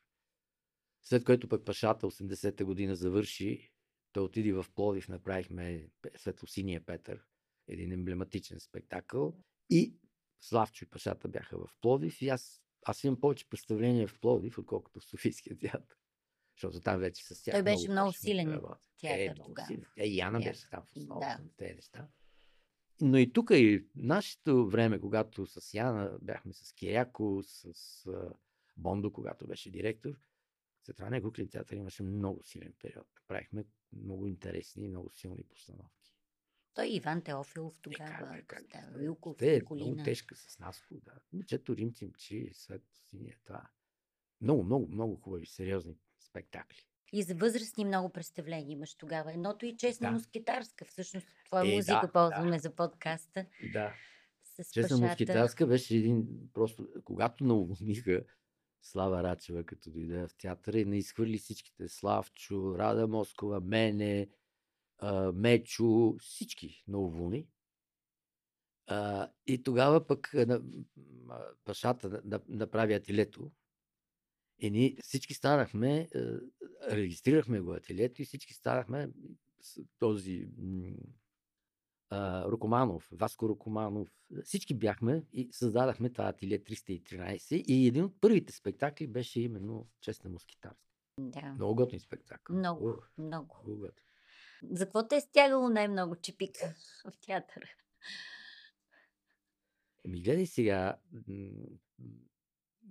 След 1.04 1.23
което 1.23 1.49
пък 1.49 1.65
Пашата 1.65 2.08
80-та 2.08 2.65
година 2.65 2.95
завърши, 2.95 3.71
той 4.13 4.23
отиде 4.23 4.54
в 4.54 4.65
Пловдив, 4.76 5.08
направихме 5.08 5.89
Светлосиния 6.17 6.86
Петър, 6.86 7.26
един 7.67 7.91
емблематичен 7.91 8.60
спектакъл. 8.60 9.38
И 9.69 9.95
Славчо 10.41 10.84
и 10.84 10.89
Пашата 10.89 11.28
бяха 11.28 11.58
в 11.58 11.69
Пловдив 11.82 12.21
и 12.21 12.30
аз, 12.30 12.62
аз 12.86 13.04
имам 13.04 13.19
повече 13.19 13.49
представления 13.49 14.08
в 14.08 14.19
Пловдив, 14.19 14.58
отколкото 14.58 14.99
в 14.99 15.06
Софийския 15.06 15.58
театър. 15.60 15.97
Защото 16.58 16.82
там 16.82 16.99
вече 16.99 17.23
с 17.26 17.43
тях. 17.43 17.56
Той 17.56 17.63
беше 17.63 17.89
много, 17.89 17.91
много 17.91 18.13
силен 18.13 18.62
театър 18.99 19.41
е, 19.41 19.43
тогава. 19.45 19.78
Е, 19.97 20.08
и 20.08 20.17
Яна 20.17 20.39
беше 20.39 20.69
там 20.69 20.84
в 20.86 20.97
основата 20.97 21.38
да. 21.38 21.43
на 21.43 21.49
тези 21.58 21.73
неща. 21.76 22.08
Но 23.02 23.18
и 23.18 23.34
тук 23.34 23.50
и 23.54 23.86
нашето 23.96 24.68
време, 24.70 25.00
когато 25.00 25.46
с 25.46 25.74
Яна 25.74 26.18
бяхме 26.22 26.54
с 26.54 26.74
Киряко, 26.74 27.42
с 27.44 28.06
Бондо, 28.78 29.14
когато 29.14 29.48
беше 29.48 29.72
директор, 29.72 30.16
Централния 30.84 31.22
куклен 31.22 31.48
театър 31.48 31.76
имаше 31.76 32.04
много 32.04 32.44
силен 32.44 32.74
период. 32.80 33.08
Правихме 33.28 33.66
много 33.94 34.28
интересни 34.28 34.86
и 34.86 34.88
много 34.88 35.12
силни 35.12 35.44
постановки. 35.44 36.14
Той 36.74 36.88
Иван 36.88 37.22
Теофилов 37.22 37.80
тогава, 37.82 38.38
е, 38.38 38.42
как, 38.42 38.68
как, 38.70 38.98
Вилков, 38.98 39.38
Те, 39.38 39.56
Николина. 39.56 39.86
много 39.86 40.04
тежка 40.04 40.36
с 40.36 40.60
Наско, 40.60 40.96
да. 41.06 41.14
Мечето 41.34 41.76
Римци 41.76 42.06
мчи, 42.06 42.50
след 42.54 42.84
синия 42.94 43.38
това. 43.44 43.70
Много, 44.42 44.64
много, 44.64 44.88
много 44.88 45.16
хубави, 45.16 45.46
сериозни 45.46 45.98
спектакли. 46.20 46.88
И 47.13 47.23
за 47.23 47.36
възрастни 47.36 47.86
много 47.86 48.10
представления 48.10 48.71
имаш 48.71 48.95
тогава. 48.95 49.34
Едното 49.34 49.65
и 49.65 49.78
честна 49.78 50.08
Да. 50.08 50.12
мускетарска. 50.12 50.86
Всъщност, 50.86 51.28
твоя 51.45 51.73
Е, 51.73 51.76
музика 51.76 52.02
да, 52.04 52.12
ползваме 52.12 52.52
да. 52.52 52.60
за 52.60 52.76
подкаста. 52.76 53.45
Да. 53.73 53.93
С 54.43 54.71
Честна 54.71 54.82
Пашата. 54.97 55.08
мускетарска 55.08 55.67
беше 55.67 55.95
един 55.97 56.28
просто, 56.54 56.88
когато 57.04 57.43
наумиха 57.43 58.23
Слава 58.82 59.23
Рачева, 59.23 59.63
като 59.63 59.91
дойде 59.91 60.28
в 60.28 60.30
театъра 60.38 60.80
и 60.80 60.86
не 60.86 60.97
изхвърли 60.97 61.38
всичките. 61.38 61.88
Славчо, 61.89 62.76
Рада 62.78 63.08
Москова, 63.08 63.62
мене, 63.62 64.30
Мечо, 65.34 66.15
всички. 66.19 66.84
А, 68.88 69.32
и 69.47 69.63
тогава 69.63 70.08
пък 70.08 70.34
Пашата 71.65 72.10
на- 72.10 72.21
на- 72.23 72.41
направи 72.47 72.93
ателето. 72.93 73.52
И 74.63 74.71
ние 74.71 74.95
всички 75.02 75.34
станахме, 75.34 76.10
регистрирахме 76.91 77.60
го 77.60 77.73
ателето 77.73 78.21
и 78.21 78.26
всички 78.26 78.54
станахме 78.54 79.10
този 79.99 80.47
а, 82.10 82.45
Рокоманов, 82.52 83.10
Васко 83.12 83.49
Рокоманов. 83.49 84.10
Всички 84.43 84.73
бяхме 84.73 85.23
и 85.34 85.49
създадахме 85.52 86.10
това 86.10 86.28
ателие 86.30 86.63
313 86.63 87.56
и 87.56 87.88
един 87.88 88.04
от 88.04 88.21
първите 88.21 88.54
спектакли 88.54 89.08
беше 89.08 89.41
именно 89.41 89.88
Честна 90.02 90.30
мускитарска. 90.30 90.88
Да, 91.20 91.41
Много 91.41 91.76
готин 91.76 91.99
спектакъл. 91.99 92.55
много, 92.55 92.89
Ух, 92.89 93.09
много. 93.18 93.55
много. 93.68 93.88
За 94.72 94.86
какво 94.86 95.07
те 95.07 95.16
е 95.16 95.22
стягало 95.22 95.70
най-много 95.70 96.16
чепика 96.16 96.76
в 97.05 97.14
театъра? 97.22 97.70
Еми, 100.05 100.22
гледай 100.22 100.45
сега. 100.45 100.97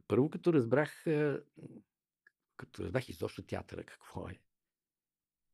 Първо, 0.09 0.31
като 0.31 0.53
разбрах, 0.53 1.05
като 2.57 2.83
разбрах 2.83 3.09
изобщо 3.09 3.43
театъра 3.43 3.85
какво 3.85 4.29
е. 4.29 4.41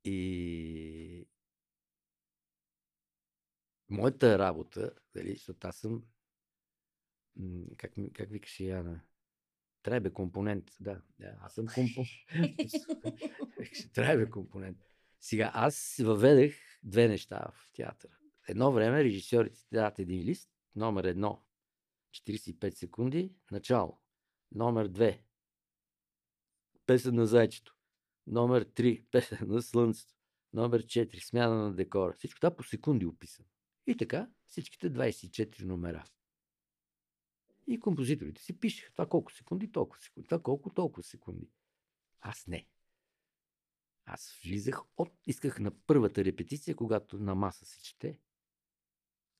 И 0.04 1.28
моята 3.88 4.38
работа, 4.38 4.92
дали, 5.14 5.34
защото 5.34 5.68
аз 5.68 5.76
съм, 5.76 6.02
как, 7.76 7.92
как 8.14 8.30
викаше 8.30 8.64
Яна, 8.64 9.00
трябва 9.82 10.00
бе 10.00 10.12
компонент, 10.12 10.70
да, 10.80 11.02
да 11.18 11.38
аз 11.40 11.54
съм 11.54 11.66
компонент. 11.66 12.72
трябва 13.94 14.16
бе 14.16 14.30
компонент. 14.30 14.78
Сега, 15.20 15.50
аз 15.54 15.96
въведех 16.00 16.56
две 16.82 17.08
неща 17.08 17.50
в 17.52 17.72
театъра. 17.72 18.18
Едно 18.48 18.72
време 18.72 19.04
режисьорите 19.04 19.58
ти 19.60 19.66
дават 19.72 19.98
един 19.98 20.22
лист, 20.22 20.50
номер 20.76 21.04
едно, 21.04 21.44
45 22.12 22.74
секунди, 22.74 23.32
начало. 23.50 24.00
Номер 24.52 24.88
2, 24.88 25.20
песен 26.86 27.14
на 27.14 27.26
зайчето. 27.26 27.76
Номер 28.26 28.64
3, 28.64 29.04
песен 29.10 29.38
на 29.48 29.62
слънцето. 29.62 30.14
Номер 30.52 30.82
4. 30.82 31.24
Смяна 31.24 31.54
на 31.54 31.74
декора. 31.74 32.12
Всичко 32.12 32.40
това 32.40 32.56
по 32.56 32.62
секунди 32.62 33.06
описано. 33.06 33.48
И 33.86 33.96
така, 33.96 34.30
всичките 34.46 34.92
24 34.92 35.64
номера. 35.64 36.04
И 37.66 37.80
композиторите 37.80 38.42
си 38.42 38.60
пишеха 38.60 38.92
това 38.92 39.06
колко 39.06 39.32
секунди, 39.32 39.72
толкова 39.72 40.02
секунди, 40.02 40.26
това 40.26 40.42
колко, 40.42 40.70
толкова 40.70 41.02
секунди. 41.02 41.50
Аз 42.20 42.46
не. 42.46 42.66
Аз 44.04 44.38
влизах 44.44 44.80
от... 44.96 45.12
Исках 45.26 45.60
на 45.60 45.70
първата 45.70 46.24
репетиция, 46.24 46.76
когато 46.76 47.18
на 47.18 47.34
маса 47.34 47.64
се 47.66 47.82
чете, 47.82 48.20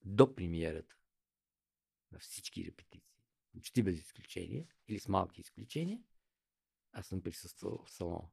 до 0.04 0.34
премиерата. 0.34 0.96
На 2.12 2.18
всички 2.18 2.64
репетиции. 2.66 3.07
Почти 3.58 3.82
без 3.82 3.98
изключение, 3.98 4.66
или 4.88 5.00
с 5.00 5.08
малки 5.08 5.40
изключения, 5.40 6.02
аз 6.92 7.06
съм 7.06 7.22
присъствал 7.22 7.84
в 7.84 7.90
салона. 7.90 8.28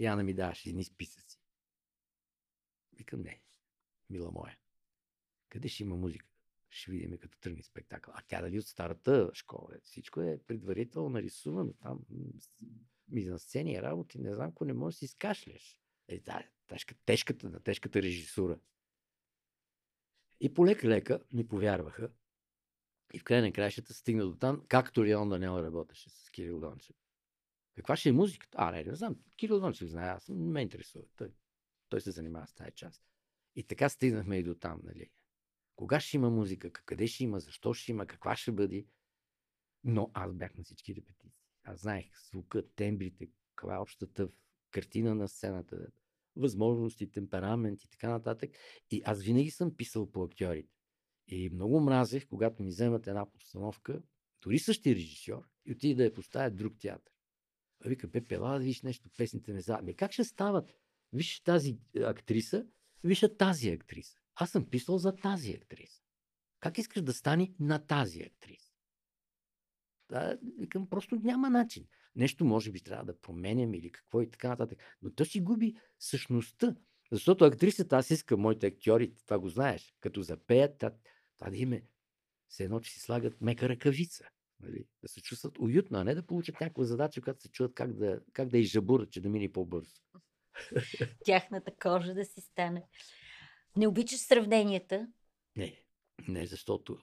Яна 0.00 0.22
ми 0.22 0.34
даваше 0.34 0.68
едни 0.68 0.84
списъци. 0.84 1.40
Викам, 2.92 3.20
не, 3.20 3.42
мила 4.10 4.30
моя. 4.30 4.58
Къде 5.48 5.68
ще 5.68 5.82
има 5.82 5.96
музика? 5.96 6.26
Ще 6.70 6.90
видим 6.90 7.18
като 7.18 7.38
тръгне 7.38 7.62
спектакъл. 7.62 8.14
А 8.16 8.22
тя 8.28 8.40
дали 8.40 8.58
от 8.58 8.66
старата 8.66 9.30
школа? 9.34 9.68
Всичко 9.82 10.20
е 10.20 10.42
предварително 10.46 11.08
нарисувано. 11.08 11.72
Там 11.72 12.00
мизансцени 13.08 13.82
работи, 13.82 14.18
не 14.18 14.34
знам, 14.34 14.48
ако 14.48 14.64
не 14.64 14.72
можеш 14.72 14.96
да 14.96 14.98
си 14.98 15.04
изкашляш. 15.04 15.78
Е, 16.08 16.20
да, 16.20 16.48
тежка, 16.66 16.94
тежката, 17.04 17.50
на 17.50 17.60
тежката 17.60 18.02
режисура. 18.02 18.60
И 20.40 20.54
полека-лека 20.54 21.24
ми 21.32 21.48
повярваха. 21.48 22.12
И 23.12 23.18
в 23.18 23.24
край 23.24 23.40
на 23.40 23.52
краищата 23.52 23.94
стигна 23.94 24.24
до 24.24 24.36
там, 24.36 24.64
както 24.68 25.04
Леон 25.04 25.28
Данел 25.28 25.62
работеше 25.62 26.10
с 26.10 26.30
Кирил 26.30 26.60
Дончев. 26.60 26.96
Каква 27.76 27.96
ще 27.96 28.08
е 28.08 28.12
музиката? 28.12 28.58
А, 28.60 28.70
не, 28.70 28.84
не 28.84 28.94
знам. 28.94 29.16
Кирил 29.36 29.60
Дончев 29.60 29.88
знае, 29.88 30.08
аз 30.08 30.28
не 30.28 30.34
ме 30.34 30.62
интересува. 30.62 31.04
Той, 31.16 31.32
той 31.88 32.00
се 32.00 32.10
занимава 32.10 32.46
с 32.46 32.54
тази 32.54 32.70
част. 32.74 33.02
И 33.56 33.62
така 33.62 33.88
стигнахме 33.88 34.36
и 34.36 34.42
до 34.42 34.54
там, 34.54 34.80
нали. 34.84 35.10
Кога 35.76 36.00
ще 36.00 36.16
има 36.16 36.30
музика, 36.30 36.72
къде 36.72 37.06
ще 37.06 37.24
има, 37.24 37.40
защо 37.40 37.74
ще 37.74 37.90
има, 37.90 38.06
каква 38.06 38.36
ще 38.36 38.52
бъде. 38.52 38.86
Но 39.84 40.10
аз 40.14 40.34
бях 40.34 40.56
на 40.56 40.64
всички 40.64 40.94
репетиции. 40.94 41.42
Аз 41.64 41.80
знаех 41.80 42.06
звука, 42.30 42.68
тембрите, 42.76 43.28
каква 43.54 43.74
е 43.74 43.78
общата 43.78 44.28
картина 44.70 45.14
на 45.14 45.28
сцената, 45.28 45.86
възможности, 46.36 47.10
темперамент 47.10 47.82
и 47.82 47.90
така 47.90 48.10
нататък. 48.10 48.50
И 48.90 49.02
аз 49.04 49.22
винаги 49.22 49.50
съм 49.50 49.76
писал 49.76 50.10
по 50.10 50.22
актьорите. 50.22 50.77
И 51.28 51.50
много 51.50 51.80
мразех, 51.80 52.26
когато 52.28 52.62
ми 52.62 52.68
вземат 52.68 53.06
една 53.06 53.30
постановка, 53.30 54.02
дори 54.42 54.58
същия 54.58 54.94
режисьор, 54.94 55.48
и 55.66 55.72
отиде 55.72 55.94
да 55.94 56.04
я 56.04 56.14
поставя 56.14 56.50
друг 56.50 56.78
театър. 56.80 57.12
А 57.84 57.88
вика, 57.88 58.10
Пепе, 58.10 58.34
ела 58.34 58.58
да 58.58 58.64
виж 58.64 58.82
нещо, 58.82 59.10
песните 59.16 59.52
не 59.52 59.60
за. 59.60 59.76
Ами 59.80 59.94
как 59.94 60.12
ще 60.12 60.24
стават? 60.24 60.74
Виж 61.12 61.40
тази 61.40 61.78
актриса, 62.04 62.66
виж 63.04 63.24
тази 63.38 63.70
актриса. 63.70 64.18
Аз 64.34 64.50
съм 64.50 64.66
писал 64.70 64.98
за 64.98 65.16
тази 65.16 65.52
актриса. 65.52 66.02
Как 66.60 66.78
искаш 66.78 67.02
да 67.02 67.12
стане 67.12 67.54
на 67.60 67.78
тази 67.86 68.20
актриса? 68.20 68.72
Да, 70.10 70.38
викам, 70.58 70.88
просто 70.88 71.16
няма 71.16 71.50
начин. 71.50 71.86
Нещо 72.16 72.44
може 72.44 72.72
би 72.72 72.80
трябва 72.80 73.04
да 73.04 73.20
променям 73.20 73.74
или 73.74 73.92
какво 73.92 74.22
и 74.22 74.30
така 74.30 74.48
нататък. 74.48 74.78
Но 75.02 75.10
то 75.10 75.24
си 75.24 75.40
губи 75.40 75.74
същността. 75.98 76.76
Защото 77.12 77.44
актрисата, 77.44 77.96
аз 77.96 78.10
искам 78.10 78.40
моите 78.40 78.66
актьори, 78.66 79.14
това 79.26 79.38
го 79.38 79.48
знаеш, 79.48 79.94
като 80.00 80.22
запеят, 80.22 80.84
това 81.38 81.50
да 81.50 81.56
име 81.56 81.82
се 82.48 82.64
едно, 82.64 82.80
че 82.80 82.90
си 82.90 83.00
слагат 83.00 83.40
мека 83.40 83.68
ръкавица. 83.68 84.28
Нали? 84.60 84.84
Да 85.02 85.08
се 85.08 85.22
чувстват 85.22 85.58
уютно, 85.58 85.98
а 85.98 86.04
не 86.04 86.14
да 86.14 86.26
получат 86.26 86.60
някаква 86.60 86.84
задача, 86.84 87.20
когато 87.20 87.42
се 87.42 87.48
чуят 87.48 87.74
как 87.74 87.92
да, 87.92 88.20
как 88.32 88.48
да 88.48 88.58
изжабурат, 88.58 89.10
че 89.10 89.20
да 89.20 89.28
мине 89.28 89.52
по-бързо. 89.52 89.94
Тяхната 91.24 91.76
кожа 91.76 92.14
да 92.14 92.24
си 92.24 92.40
стане. 92.40 92.88
Не 93.76 93.86
обичаш 93.86 94.20
сравненията? 94.20 95.08
Не, 95.56 95.84
не, 96.28 96.46
защото 96.46 96.98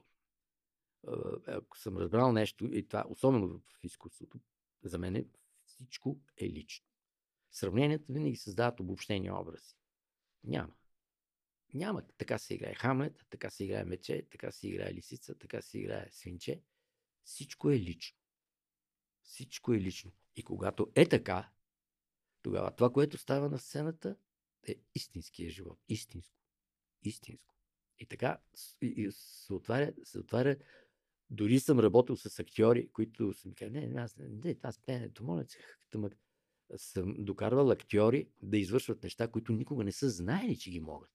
ако 1.48 1.78
съм 1.78 1.98
разбрал 1.98 2.32
нещо, 2.32 2.66
и 2.74 2.88
това, 2.88 3.06
особено 3.10 3.48
в 3.48 3.62
изкуството, 3.84 4.40
за 4.84 4.98
мен 4.98 5.26
всичко 5.66 6.20
е 6.38 6.50
лично. 6.50 6.86
Сравненията 7.52 8.14
винаги 8.14 8.36
създават 8.36 8.80
обобщени 8.80 9.32
образи. 9.32 9.76
Няма. 10.44 10.74
Няма. 11.76 12.02
Така 12.18 12.38
се 12.38 12.54
играе 12.54 12.74
Хамлет, 12.74 13.26
така 13.30 13.50
се 13.50 13.66
играе 13.66 13.86
мече, 13.86 14.28
така 14.32 14.52
се 14.52 14.68
играе 14.68 14.94
лисица, 14.94 15.36
така 15.36 15.62
се 15.62 15.80
играе 15.80 16.08
свинче. 16.12 16.62
Всичко 17.24 17.72
е 17.72 17.80
лично. 17.80 18.18
Всичко 19.24 19.74
е 19.74 19.80
лично. 19.80 20.12
И 20.36 20.44
когато 20.44 20.92
е 20.96 21.10
така, 21.10 21.52
тогава 22.42 22.76
това, 22.76 22.92
което 22.92 23.18
става 23.18 23.50
на 23.50 23.60
сцената, 23.60 24.18
е 24.68 24.76
истинския 24.96 25.50
живот. 25.50 25.80
Истинско. 25.90 26.40
Истинско. 27.04 27.56
И 28.00 28.06
така 28.06 28.38
и, 28.82 29.12
се, 29.12 29.54
отваря, 29.54 29.94
се 30.04 30.20
отваря. 30.20 30.58
Дори 31.30 31.60
съм 31.60 31.80
работил 31.80 32.18
с 32.18 32.40
актьори, 32.40 32.90
които 32.92 33.34
са 33.34 33.48
ми 33.48 33.56
казали, 33.56 33.88
не, 33.88 34.02
аз, 34.02 34.16
не, 34.18 34.56
това 34.56 34.72
с 34.72 34.80
пенето, 34.80 35.24
моля 35.24 35.46
се. 35.46 35.58
Съм 36.76 37.16
докарвал 37.18 37.72
актьори 37.72 38.30
да 38.42 38.58
извършват 38.58 39.04
неща, 39.04 39.28
които 39.28 39.54
никога 39.54 39.84
не 39.84 39.92
са 39.92 40.10
знаели, 40.10 40.58
че 40.58 40.72
ги 40.72 40.80
могат. 40.80 41.12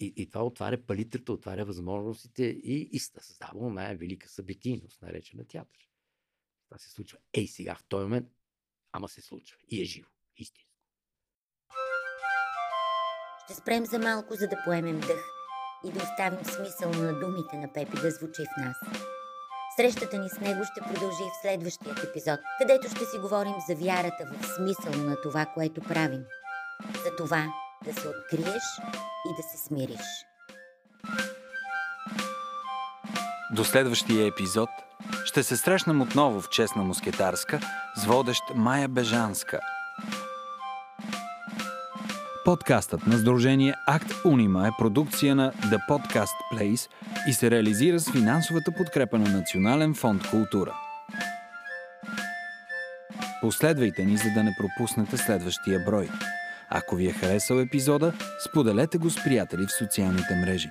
И, 0.00 0.12
и 0.16 0.30
това 0.30 0.44
отваря 0.44 0.82
палитрата, 0.86 1.32
отваря 1.32 1.64
възможностите 1.64 2.44
и, 2.44 2.88
и 2.92 2.98
създава 2.98 3.70
най-велика 3.70 4.28
събитийност, 4.28 5.02
наречена 5.02 5.44
театър. 5.44 5.88
Това 6.68 6.78
се 6.78 6.90
случва. 6.90 7.18
Ей 7.32 7.46
сега, 7.46 7.74
в 7.74 7.84
този 7.84 8.02
момент, 8.02 8.28
ама 8.92 9.08
се 9.08 9.20
случва. 9.20 9.58
И 9.68 9.82
е 9.82 9.84
живо. 9.84 10.08
Истинско. 10.36 10.70
Ще 13.44 13.54
спрем 13.54 13.86
за 13.86 13.98
малко, 13.98 14.34
за 14.34 14.48
да 14.48 14.62
поемем 14.64 15.00
дъх 15.00 15.24
и 15.84 15.92
да 15.92 15.98
оставим 15.98 16.44
смисъл 16.44 16.90
на 16.90 17.20
думите 17.20 17.56
на 17.56 17.72
Пепи 17.72 18.00
да 18.02 18.10
звучи 18.10 18.42
в 18.42 18.60
нас. 18.60 18.76
Срещата 19.76 20.18
ни 20.18 20.28
с 20.28 20.40
него 20.40 20.64
ще 20.64 20.80
продължи 20.80 21.22
в 21.22 21.42
следващия 21.42 21.94
епизод, 22.08 22.40
където 22.60 22.88
ще 22.88 23.04
си 23.04 23.18
говорим 23.20 23.54
за 23.68 23.74
вярата 23.74 24.24
в 24.26 24.46
смисъл 24.56 25.04
на 25.04 25.20
това, 25.22 25.46
което 25.46 25.80
правим. 25.80 26.24
За 27.04 27.16
това 27.16 27.52
да 27.84 27.92
се 27.92 28.08
откриеш 28.08 28.62
и 29.30 29.36
да 29.36 29.42
се 29.42 29.66
смириш. 29.66 30.26
До 33.52 33.64
следващия 33.64 34.26
епизод 34.26 34.68
ще 35.24 35.42
се 35.42 35.56
срещнем 35.56 36.00
отново 36.00 36.40
в 36.40 36.48
Честна 36.48 36.82
мускетарска 36.82 37.60
с 37.96 38.04
водещ 38.04 38.42
Майя 38.54 38.88
Бежанска. 38.88 39.60
Подкастът 42.44 43.06
на 43.06 43.18
Сдружение 43.18 43.74
Акт 43.86 44.12
Унима 44.24 44.66
е 44.66 44.70
продукция 44.78 45.34
на 45.34 45.52
The 45.52 45.78
Podcast 45.88 46.36
Place 46.52 46.90
и 47.28 47.32
се 47.32 47.50
реализира 47.50 48.00
с 48.00 48.10
финансовата 48.12 48.72
подкрепа 48.72 49.18
на 49.18 49.30
Национален 49.30 49.94
фонд 49.94 50.30
Култура. 50.30 50.74
Последвайте 53.40 54.04
ни, 54.04 54.16
за 54.16 54.30
да 54.34 54.44
не 54.44 54.56
пропуснете 54.58 55.16
следващия 55.16 55.84
брой. 55.86 56.08
Ако 56.70 56.96
ви 56.96 57.06
е 57.06 57.12
харесал 57.12 57.60
епизода, 57.60 58.12
споделете 58.50 58.98
го 58.98 59.10
с 59.10 59.24
приятели 59.24 59.66
в 59.66 59.72
социалните 59.72 60.34
мрежи. 60.34 60.70